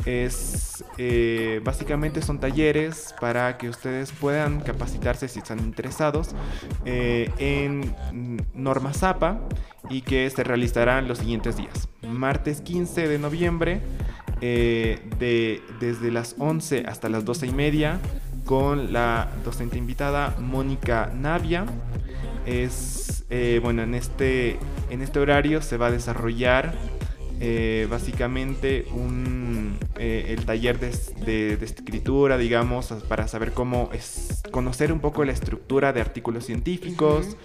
Es 0.05 0.83
eh, 0.97 1.61
básicamente 1.63 2.21
son 2.21 2.39
talleres 2.39 3.13
para 3.19 3.57
que 3.57 3.69
ustedes 3.69 4.11
puedan 4.11 4.61
capacitarse 4.61 5.27
si 5.27 5.39
están 5.39 5.59
interesados 5.59 6.35
eh, 6.85 7.31
en 7.37 7.95
normas 8.53 9.03
APA 9.03 9.39
y 9.89 10.01
que 10.01 10.29
se 10.29 10.43
realizarán 10.43 11.07
los 11.07 11.19
siguientes 11.19 11.57
días. 11.57 11.87
Martes 12.01 12.61
15 12.61 13.07
de 13.07 13.19
noviembre. 13.19 13.81
de, 14.39 15.61
desde 15.79 16.11
las 16.11 16.35
11 16.37 16.83
hasta 16.85 17.09
las 17.09 17.25
12 17.25 17.47
y 17.47 17.51
media 17.53 17.99
con 18.47 18.93
la 18.93 19.29
docente 19.43 19.77
invitada 19.77 20.35
Mónica 20.39 21.11
Navia. 21.13 21.65
Es, 22.47 23.25
eh, 23.29 23.59
bueno, 23.61 23.83
en 23.83 23.93
este, 23.93 24.57
en 24.89 25.01
este 25.01 25.19
horario 25.19 25.61
se 25.61 25.77
va 25.77 25.87
a 25.87 25.91
desarrollar 25.91 26.73
eh, 27.41 27.87
básicamente 27.91 28.87
un, 28.93 29.77
eh, 29.99 30.35
el 30.35 30.45
taller 30.45 30.79
de, 30.79 31.53
escritura, 31.61 32.37
digamos, 32.37 32.87
para 33.09 33.27
saber 33.27 33.51
cómo 33.51 33.89
es, 33.93 34.41
conocer 34.49 34.93
un 34.93 35.01
poco 35.01 35.25
la 35.25 35.33
estructura 35.33 35.91
de 35.91 35.99
artículos 35.99 36.45
científicos 36.45 37.35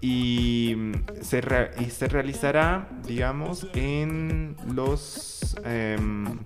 y, 0.00 0.76
se 1.20 1.42
y 1.80 1.90
se 1.90 2.08
realizará, 2.08 2.88
digamos, 3.06 3.66
en 3.74 4.56
los, 4.72 5.56
em, 5.64 6.38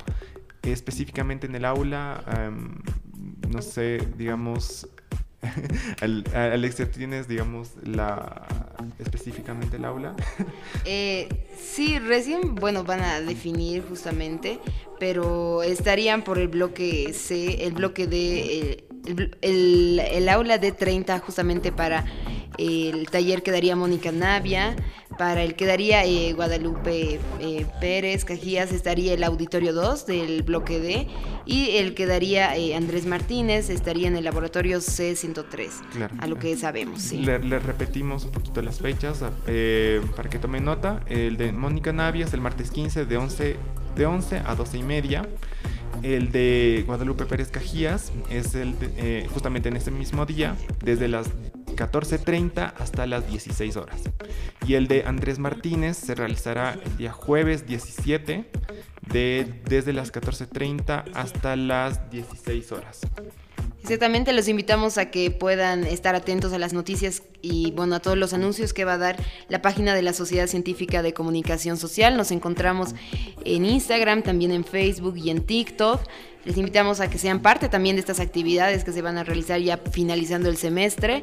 específicamente 0.63 1.47
en 1.47 1.55
el 1.55 1.67
aula 1.67 2.25
em, 2.35 2.79
no 3.49 3.63
sé, 3.63 3.99
digamos, 4.17 4.89
Alexia, 6.35 6.91
¿tienes, 6.91 7.29
digamos, 7.29 7.73
la 7.83 8.47
específicamente 8.99 9.77
el 9.77 9.85
aula? 9.85 10.15
Eh, 10.85 11.29
sí, 11.59 11.99
recién, 11.99 12.55
bueno, 12.55 12.85
van 12.85 13.01
a 13.01 13.21
definir 13.21 13.83
justamente, 13.89 14.61
pero 15.01 15.63
estarían 15.63 16.23
por 16.23 16.39
el 16.39 16.49
bloque 16.49 17.13
C, 17.13 17.65
el 17.67 17.75
bloque 17.75 18.07
de, 18.07 18.85
el, 19.41 19.99
el 19.99 20.29
aula 20.29 20.59
de 20.59 20.71
30 20.73 21.19
justamente 21.19 21.73
para 21.73 22.05
el 22.59 23.09
taller 23.11 23.43
quedaría 23.43 23.77
Mónica 23.77 24.13
Navia, 24.13 24.77
para 25.19 25.43
el 25.43 25.55
quedaría 25.55 26.05
eh, 26.05 26.33
Guadalupe 26.35 27.19
eh, 27.41 27.67
Pérez 27.81 28.25
Cajías 28.25 28.73
estaría 28.73 29.15
el 29.15 29.25
auditorio 29.25 29.73
2 29.73 30.07
del 30.07 30.43
bloque 30.43 30.79
D 30.79 31.09
y 31.47 31.77
el 31.77 31.95
quedaría 31.95 32.55
eh, 32.57 32.75
Andrés 32.75 33.07
Martínez 33.07 33.71
estaría 33.71 34.09
en 34.09 34.17
el 34.17 34.25
laboratorio 34.25 34.79
C103, 34.79 36.11
a 36.19 36.27
lo 36.27 36.39
que 36.39 36.57
sabemos. 36.57 37.01
Sí. 37.01 37.19
Le, 37.19 37.39
repetimos 37.39 38.25
un 38.25 38.33
poquito 38.33 38.61
las 38.61 38.81
fechas 38.81 39.21
para 39.21 40.29
que 40.29 40.39
tomen 40.39 40.65
nota. 40.65 41.03
El 41.09 41.37
de 41.37 41.53
Mónica 41.53 41.93
Navia 41.93 42.27
es 42.27 42.35
el 42.35 42.41
martes 42.41 42.71
15 42.71 43.07
de 43.07 43.17
11, 43.17 43.57
de 43.95 44.07
11 44.07 44.43
a 44.45 44.55
12 44.55 44.79
y 44.79 44.83
media. 44.83 45.27
El 46.03 46.31
de 46.31 46.85
Guadalupe 46.87 47.25
Pérez 47.25 47.49
Cajías 47.49 48.13
es 48.29 48.55
el 48.55 48.75
justamente 49.33 49.69
en 49.71 49.77
ese 49.77 49.91
mismo 49.91 50.27
día, 50.27 50.57
desde 50.85 51.09
las 51.09 51.31
14.30 51.77 52.75
hasta 52.79 53.07
las 53.07 53.29
16 53.29 53.77
horas. 53.77 54.01
Y 54.67 54.75
el 54.75 54.89
de 54.89 55.05
Andrés 55.05 55.39
Martínez 55.39 55.97
se 55.97 56.15
realizará 56.15 56.79
el 56.85 56.97
día 56.97 57.13
jueves 57.13 57.67
17 57.67 58.51
de, 59.13 59.63
desde 59.69 59.93
las 59.93 60.13
14.30 60.13 61.05
hasta 61.15 61.57
las 61.57 62.11
16 62.11 62.73
horas. 62.73 63.01
Exactamente, 63.87 64.33
los 64.33 64.49
invitamos 64.49 64.99
a 64.99 65.13
que 65.13 65.31
puedan 65.31 65.87
estar 65.87 66.17
atentos 66.17 66.53
a 66.53 66.59
las 66.59 66.73
noticias 66.73 67.23
y 67.41 67.71
bueno, 67.71 67.95
a 67.95 68.01
todos 68.01 68.19
los 68.19 68.33
anuncios 68.33 68.73
que 68.73 68.85
va 68.85 68.95
a 68.95 68.99
dar 68.99 69.17
la 69.49 69.63
página 69.63 69.95
de 69.95 70.03
la 70.03 70.13
Sociedad 70.13 70.49
Científica 70.49 71.03
de 71.03 71.15
Comunicación 71.15 71.77
Social. 71.77 72.17
Nos 72.17 72.33
encontramos 72.33 72.97
en 73.45 73.65
Instagram, 73.65 74.23
también 74.23 74.51
en 74.51 74.65
Facebook 74.65 75.17
y 75.17 75.31
en 75.31 75.47
TikTok. 75.47 76.01
Les 76.45 76.57
invitamos 76.57 76.99
a 76.99 77.09
que 77.09 77.19
sean 77.19 77.43
parte 77.43 77.69
también 77.69 77.95
de 77.95 78.01
estas 78.01 78.19
actividades 78.19 78.83
que 78.83 78.91
se 78.91 79.03
van 79.03 79.19
a 79.19 79.23
realizar 79.23 79.61
ya 79.61 79.77
finalizando 79.77 80.49
el 80.49 80.57
semestre. 80.57 81.23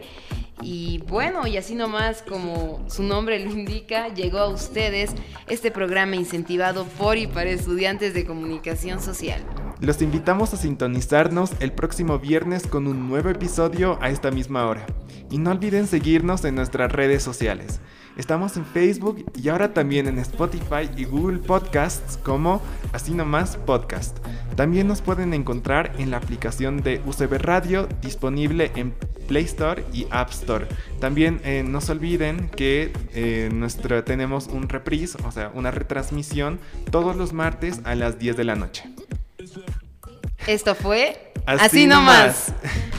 Y 0.64 1.04
bueno, 1.10 1.46
y 1.46 1.58
así 1.58 1.76
nomás 1.76 2.22
como 2.22 2.86
su 2.88 3.04
nombre 3.04 3.44
lo 3.44 3.52
indica, 3.52 4.08
llegó 4.08 4.40
a 4.40 4.48
ustedes 4.48 5.12
este 5.48 5.72
programa 5.72 6.16
incentivado 6.16 6.86
por 6.86 7.18
y 7.18 7.28
para 7.28 7.50
estudiantes 7.50 8.14
de 8.14 8.26
comunicación 8.26 9.02
social. 9.02 9.44
Los 9.82 10.02
invitamos 10.02 10.54
a 10.54 10.58
sintonizarnos 10.58 11.52
el 11.60 11.74
próximo 11.74 12.18
viernes 12.18 12.66
con 12.66 12.88
un 12.88 13.10
nuevo 13.10 13.30
episodio 13.30 13.98
a 14.02 14.10
esta 14.10 14.32
misma 14.32 14.66
hora. 14.66 14.86
Y 15.30 15.38
no 15.38 15.52
olviden 15.52 15.88
seguirnos 15.88 16.46
en 16.46 16.56
nuestras 16.56 16.92
redes 16.92 17.22
sociales. 17.22 17.82
Estamos 18.16 18.56
en 18.58 18.66
Facebook 18.66 19.26
y 19.36 19.50
ahora 19.50 19.74
también 19.74 20.08
en 20.08 20.20
Spotify 20.20 20.90
y 20.96 21.06
Google 21.06 21.40
Podcasts 21.40 22.18
como 22.18 22.62
Así 22.94 23.14
Nomás 23.14 23.58
Podcast. 23.58 24.20
También 24.56 24.88
nos 24.88 25.02
pueden 25.02 25.34
encontrar 25.34 25.94
en 25.98 26.12
la 26.12 26.18
aplicación 26.18 26.78
de 26.84 27.02
UCB 27.06 27.40
Radio 27.40 27.90
disponible 28.02 28.72
en 28.76 28.94
Play 29.28 29.46
Store 29.46 29.84
y 29.94 30.06
App 30.10 30.30
Store. 30.32 30.66
También 31.00 31.42
eh, 31.44 31.64
no 31.66 31.82
se 31.82 31.92
olviden 31.92 32.50
que 32.50 32.92
eh, 33.14 33.50
tenemos 34.06 34.48
un 34.48 34.70
reprise, 34.70 35.18
o 35.26 35.32
sea, 35.32 35.52
una 35.54 35.72
retransmisión 35.72 36.60
todos 36.92 37.16
los 37.16 37.34
martes 37.34 37.82
a 37.84 37.96
las 37.96 38.20
10 38.20 38.38
de 38.38 38.44
la 38.44 38.56
noche. 38.56 38.84
Esto 40.48 40.76
fue 40.76 41.34
Así, 41.46 41.88
nomás. 41.88 42.50
Ha 42.50 42.93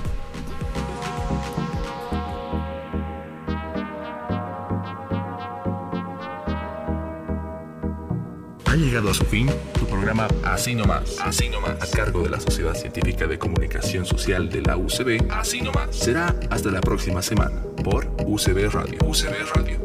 llegado 8.85 9.11
a 9.11 9.15
su 9.15 9.25
fin 9.25 9.49
tu 9.79 9.87
programa 9.87 10.29
Así 10.45 10.75
Nomás, 10.75 11.19
Así 11.21 11.51
a 11.81 11.87
cargo 11.97 12.23
de 12.23 12.31
la 12.31 12.41
Sociedad 12.41 12.75
Científica 12.75 13.27
de 13.27 13.39
Comunicación 13.39 14.05
Social 14.05 14.51
de 14.51 14.61
la 14.61 14.77
UCB, 14.77 15.31
Así. 15.31 15.63
Será 15.91 16.35
hasta 16.51 16.71
la 16.71 16.81
próxima 16.81 17.23
semana 17.23 17.63
por 17.83 18.07
UCB 18.27 18.71
Radio, 18.71 18.99
UCB 19.07 19.55
Radio. 19.55 19.84